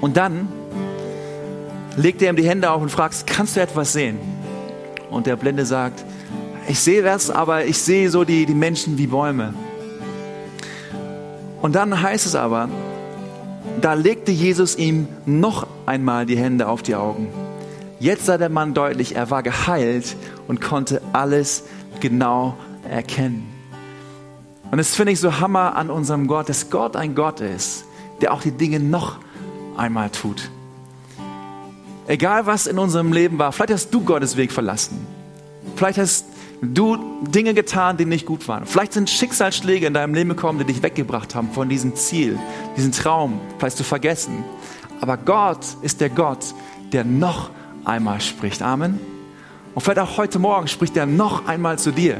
Und 0.00 0.16
dann 0.16 0.48
legte 1.96 2.24
er 2.24 2.30
ihm 2.30 2.36
die 2.36 2.48
Hände 2.48 2.70
auf 2.70 2.82
und 2.82 2.90
fragt, 2.90 3.26
kannst 3.26 3.56
du 3.56 3.60
etwas 3.60 3.92
sehen? 3.92 4.18
Und 5.10 5.26
der 5.26 5.36
Blinde 5.36 5.64
sagt, 5.64 6.04
ich 6.68 6.80
sehe 6.80 7.04
was, 7.04 7.30
aber 7.30 7.64
ich 7.64 7.78
sehe 7.78 8.10
so 8.10 8.24
die, 8.24 8.46
die 8.46 8.54
Menschen 8.54 8.98
wie 8.98 9.06
Bäume. 9.06 9.54
Und 11.62 11.74
dann 11.74 12.02
heißt 12.02 12.26
es 12.26 12.34
aber, 12.34 12.68
da 13.80 13.94
legte 13.94 14.32
Jesus 14.32 14.76
ihm 14.76 15.08
noch 15.26 15.66
einmal 15.86 16.26
die 16.26 16.36
Hände 16.36 16.68
auf 16.68 16.82
die 16.82 16.94
Augen. 16.94 17.28
Jetzt 18.00 18.26
sah 18.26 18.38
der 18.38 18.48
Mann 18.48 18.74
deutlich, 18.74 19.16
er 19.16 19.30
war 19.30 19.42
geheilt 19.42 20.16
und 20.48 20.60
konnte 20.60 21.00
alles 21.12 21.64
genau 22.00 22.56
erkennen. 22.88 23.46
Und 24.70 24.78
das 24.78 24.94
finde 24.94 25.12
ich 25.12 25.20
so 25.20 25.40
Hammer 25.40 25.76
an 25.76 25.90
unserem 25.90 26.26
Gott, 26.26 26.48
dass 26.48 26.70
Gott 26.70 26.96
ein 26.96 27.14
Gott 27.14 27.40
ist, 27.40 27.84
der 28.20 28.32
auch 28.32 28.42
die 28.42 28.50
Dinge 28.50 28.80
noch 28.80 29.18
einmal 29.76 30.10
tut. 30.10 30.50
Egal 32.06 32.46
was 32.46 32.66
in 32.66 32.78
unserem 32.78 33.12
Leben 33.12 33.38
war, 33.38 33.52
vielleicht 33.52 33.72
hast 33.72 33.90
du 33.90 34.02
Gottes 34.02 34.36
Weg 34.36 34.52
verlassen. 34.52 35.06
Vielleicht 35.76 35.98
hast 35.98 36.26
du 36.60 36.96
Dinge 37.22 37.54
getan, 37.54 37.96
die 37.96 38.04
nicht 38.04 38.26
gut 38.26 38.46
waren. 38.46 38.66
Vielleicht 38.66 38.92
sind 38.92 39.08
Schicksalsschläge 39.08 39.86
in 39.86 39.94
deinem 39.94 40.14
Leben 40.14 40.30
gekommen, 40.30 40.58
die 40.58 40.64
dich 40.64 40.82
weggebracht 40.82 41.34
haben 41.34 41.50
von 41.50 41.68
diesem 41.68 41.96
Ziel, 41.96 42.38
diesen 42.76 42.92
Traum, 42.92 43.40
vielleicht 43.58 43.76
zu 43.76 43.84
vergessen. 43.84 44.44
Aber 45.00 45.16
Gott 45.16 45.66
ist 45.82 46.00
der 46.00 46.10
Gott, 46.10 46.54
der 46.92 47.04
noch 47.04 47.50
einmal 47.84 48.20
spricht. 48.20 48.62
Amen. 48.62 49.00
Und 49.74 49.82
vielleicht 49.82 49.98
auch 49.98 50.16
heute 50.18 50.38
Morgen 50.38 50.68
spricht 50.68 50.96
er 50.96 51.06
noch 51.06 51.46
einmal 51.46 51.78
zu 51.78 51.90
dir. 51.90 52.18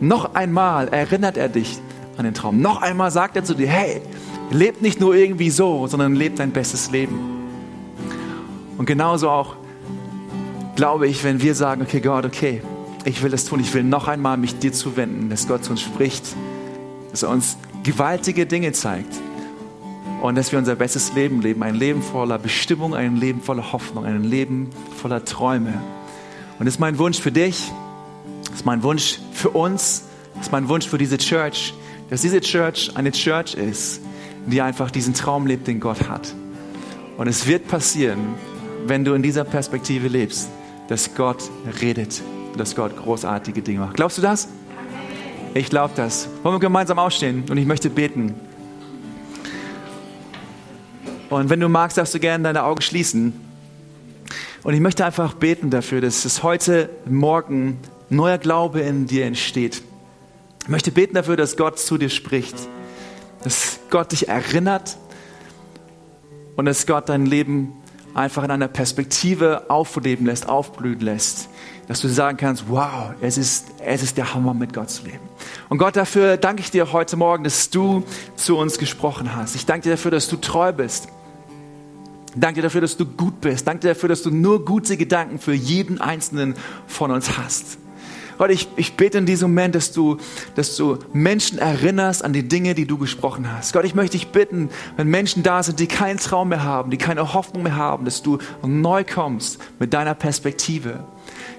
Noch 0.00 0.34
einmal 0.34 0.88
erinnert 0.88 1.36
er 1.36 1.48
dich 1.48 1.78
an 2.16 2.24
den 2.24 2.34
Traum. 2.34 2.60
Noch 2.60 2.82
einmal 2.82 3.10
sagt 3.10 3.36
er 3.36 3.44
zu 3.44 3.54
dir, 3.54 3.68
hey, 3.68 4.02
leb 4.50 4.82
nicht 4.82 5.00
nur 5.00 5.14
irgendwie 5.14 5.50
so, 5.50 5.86
sondern 5.86 6.14
leb 6.14 6.36
dein 6.36 6.50
bestes 6.50 6.90
Leben. 6.90 7.37
Und 8.78 8.86
genauso 8.86 9.28
auch 9.28 9.56
glaube 10.76 11.08
ich, 11.08 11.24
wenn 11.24 11.42
wir 11.42 11.54
sagen, 11.56 11.82
okay 11.82 12.00
Gott, 12.00 12.24
okay, 12.24 12.62
ich 13.04 13.22
will 13.22 13.30
das 13.30 13.44
tun, 13.44 13.58
ich 13.60 13.74
will 13.74 13.82
noch 13.82 14.06
einmal 14.06 14.36
mich 14.36 14.58
dir 14.58 14.72
zuwenden, 14.72 15.28
dass 15.28 15.48
Gott 15.48 15.64
zu 15.64 15.72
uns 15.72 15.82
spricht, 15.82 16.24
dass 17.10 17.24
er 17.24 17.30
uns 17.30 17.58
gewaltige 17.82 18.46
Dinge 18.46 18.72
zeigt 18.72 19.12
und 20.22 20.36
dass 20.36 20.52
wir 20.52 20.58
unser 20.58 20.76
bestes 20.76 21.12
Leben 21.14 21.40
leben, 21.42 21.62
ein 21.64 21.74
Leben 21.74 22.02
voller 22.02 22.38
Bestimmung, 22.38 22.94
ein 22.94 23.16
Leben 23.16 23.40
voller 23.42 23.72
Hoffnung, 23.72 24.04
ein 24.04 24.22
Leben 24.22 24.70
voller 25.00 25.24
Träume. 25.24 25.74
Und 26.58 26.66
das 26.66 26.74
ist 26.74 26.80
mein 26.80 26.98
Wunsch 26.98 27.18
für 27.18 27.32
dich, 27.32 27.72
das 28.44 28.60
ist 28.60 28.66
mein 28.66 28.84
Wunsch 28.84 29.18
für 29.32 29.50
uns, 29.50 30.04
das 30.34 30.46
ist 30.46 30.52
mein 30.52 30.68
Wunsch 30.68 30.86
für 30.86 30.98
diese 30.98 31.18
Church, 31.18 31.74
dass 32.10 32.22
diese 32.22 32.40
Church 32.40 32.92
eine 32.94 33.10
Church 33.10 33.54
ist, 33.54 34.00
die 34.46 34.62
einfach 34.62 34.92
diesen 34.92 35.14
Traum 35.14 35.46
lebt, 35.46 35.66
den 35.66 35.80
Gott 35.80 36.08
hat. 36.08 36.32
Und 37.16 37.26
es 37.26 37.46
wird 37.48 37.66
passieren, 37.66 38.34
wenn 38.88 39.04
du 39.04 39.14
in 39.14 39.22
dieser 39.22 39.44
Perspektive 39.44 40.08
lebst, 40.08 40.48
dass 40.88 41.14
Gott 41.14 41.42
redet, 41.80 42.22
dass 42.56 42.74
Gott 42.74 42.96
großartige 42.96 43.62
Dinge 43.62 43.80
macht. 43.80 43.96
Glaubst 43.96 44.18
du 44.18 44.22
das? 44.22 44.48
Ich 45.54 45.70
glaube 45.70 45.92
das. 45.96 46.28
Wollen 46.42 46.54
wir 46.56 46.60
gemeinsam 46.60 46.98
aufstehen 46.98 47.44
und 47.50 47.58
ich 47.58 47.66
möchte 47.66 47.90
beten. 47.90 48.34
Und 51.30 51.50
wenn 51.50 51.60
du 51.60 51.68
magst, 51.68 51.98
darfst 51.98 52.14
du 52.14 52.18
gerne 52.18 52.44
deine 52.44 52.64
Augen 52.64 52.80
schließen. 52.80 53.32
Und 54.62 54.74
ich 54.74 54.80
möchte 54.80 55.04
einfach 55.04 55.34
beten 55.34 55.70
dafür, 55.70 56.00
dass 56.00 56.24
es 56.24 56.42
heute 56.42 56.90
Morgen 57.06 57.78
neuer 58.08 58.38
Glaube 58.38 58.80
in 58.80 59.06
dir 59.06 59.26
entsteht. 59.26 59.82
Ich 60.62 60.68
möchte 60.68 60.90
beten 60.90 61.14
dafür, 61.14 61.36
dass 61.36 61.56
Gott 61.56 61.78
zu 61.78 61.98
dir 61.98 62.08
spricht, 62.08 62.56
dass 63.44 63.78
Gott 63.90 64.12
dich 64.12 64.28
erinnert 64.28 64.96
und 66.56 66.64
dass 66.64 66.86
Gott 66.86 67.08
dein 67.08 67.26
Leben 67.26 67.72
einfach 68.18 68.42
in 68.42 68.50
einer 68.50 68.68
Perspektive 68.68 69.70
aufleben 69.70 70.26
lässt, 70.26 70.48
aufblühen 70.48 71.00
lässt, 71.00 71.48
dass 71.86 72.00
du 72.00 72.08
sagen 72.08 72.36
kannst, 72.36 72.68
wow, 72.68 73.12
es 73.20 73.38
ist, 73.38 73.66
es 73.84 74.02
ist 74.02 74.18
der 74.18 74.34
Hammer, 74.34 74.52
mit 74.52 74.74
Gott 74.74 74.90
zu 74.90 75.04
leben. 75.04 75.20
Und 75.68 75.78
Gott, 75.78 75.96
dafür 75.96 76.36
danke 76.36 76.60
ich 76.60 76.70
dir 76.70 76.92
heute 76.92 77.16
Morgen, 77.16 77.44
dass 77.44 77.70
du 77.70 78.04
zu 78.36 78.56
uns 78.58 78.78
gesprochen 78.78 79.34
hast. 79.34 79.54
Ich 79.54 79.64
danke 79.64 79.84
dir 79.84 79.90
dafür, 79.92 80.10
dass 80.10 80.28
du 80.28 80.36
treu 80.36 80.72
bist. 80.72 81.08
Danke 82.36 82.60
dafür, 82.60 82.80
dass 82.80 82.96
du 82.96 83.06
gut 83.06 83.40
bist. 83.40 83.66
Danke 83.66 83.88
dafür, 83.88 84.08
dass 84.08 84.22
du 84.22 84.30
nur 84.30 84.64
gute 84.64 84.96
Gedanken 84.96 85.38
für 85.38 85.54
jeden 85.54 86.00
Einzelnen 86.00 86.54
von 86.86 87.10
uns 87.10 87.38
hast. 87.38 87.78
Gott, 88.38 88.50
ich, 88.50 88.68
ich 88.76 88.94
bete 88.94 89.18
in 89.18 89.26
diesem 89.26 89.50
Moment, 89.50 89.74
dass 89.74 89.90
du, 89.90 90.16
dass 90.54 90.76
du 90.76 90.98
Menschen 91.12 91.58
erinnerst 91.58 92.24
an 92.24 92.32
die 92.32 92.46
Dinge, 92.46 92.76
die 92.76 92.86
du 92.86 92.96
gesprochen 92.96 93.52
hast. 93.52 93.72
Gott, 93.72 93.84
ich 93.84 93.96
möchte 93.96 94.16
dich 94.16 94.28
bitten, 94.28 94.70
wenn 94.96 95.08
Menschen 95.08 95.42
da 95.42 95.60
sind, 95.62 95.80
die 95.80 95.88
keinen 95.88 96.18
Traum 96.18 96.50
mehr 96.50 96.62
haben, 96.62 96.92
die 96.92 96.98
keine 96.98 97.34
Hoffnung 97.34 97.64
mehr 97.64 97.74
haben, 97.74 98.04
dass 98.04 98.22
du 98.22 98.38
neu 98.64 99.04
kommst 99.04 99.58
mit 99.80 99.92
deiner 99.92 100.14
Perspektive. 100.14 101.00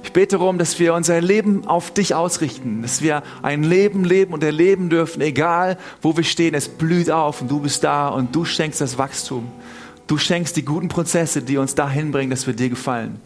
Ich 0.04 0.13
bete 0.13 0.38
darum, 0.38 0.58
dass 0.58 0.80
wir 0.80 0.94
unser 0.94 1.20
Leben 1.20 1.68
auf 1.68 1.94
dich 1.94 2.15
ausrichten, 2.15 2.82
dass 2.82 3.02
wir 3.02 3.24
ein 3.42 3.63
Leben 3.63 4.06
leben 4.06 4.34
und 4.34 4.42
erleben 4.42 4.89
dürfen, 4.89 5.22
egal 5.22 5.78
wo 6.02 6.15
wir 6.15 6.24
stehen, 6.24 6.56
es 6.56 6.70
blüht 6.70 7.12
auf 7.12 7.42
und 7.42 7.52
du 7.52 7.60
bist 7.60 7.84
da 7.84 8.08
und 8.08 8.34
du 8.34 8.46
schenkst 8.46 8.80
das 8.80 8.98
Wachstum. 8.98 9.52
Du 10.08 10.18
schenkst 10.18 10.56
die 10.56 10.63
guten 10.63 10.88
Prozesse, 10.88 11.42
die 11.42 11.58
uns 11.58 11.76
dahin 11.76 12.12
bringen, 12.12 12.30
dass 12.30 12.48
wir 12.48 12.54
dir 12.54 12.70
gefallen. 12.70 13.20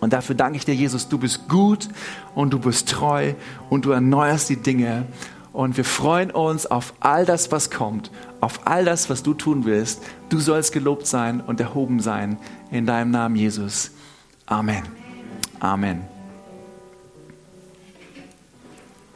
Und 0.00 0.12
dafür 0.12 0.34
danke 0.34 0.58
ich 0.58 0.64
dir, 0.64 0.74
Jesus, 0.74 1.08
du 1.08 1.18
bist 1.18 1.48
gut 1.48 1.88
und 2.34 2.52
du 2.52 2.58
bist 2.58 2.88
treu 2.90 3.34
und 3.70 3.84
du 3.84 3.90
erneuerst 3.90 4.48
die 4.48 4.56
Dinge. 4.56 5.06
Und 5.52 5.76
wir 5.78 5.84
freuen 5.84 6.30
uns 6.30 6.66
auf 6.66 6.92
all 7.00 7.24
das, 7.24 7.50
was 7.50 7.70
kommt, 7.70 8.10
auf 8.40 8.66
all 8.66 8.84
das, 8.84 9.08
was 9.08 9.22
du 9.22 9.32
tun 9.32 9.64
willst. 9.64 10.02
Du 10.28 10.38
sollst 10.38 10.72
gelobt 10.72 11.06
sein 11.06 11.40
und 11.40 11.60
erhoben 11.60 12.00
sein 12.00 12.36
in 12.70 12.84
deinem 12.84 13.10
Namen, 13.10 13.36
Jesus. 13.36 13.92
Amen. 14.44 14.82
Amen. 15.58 16.15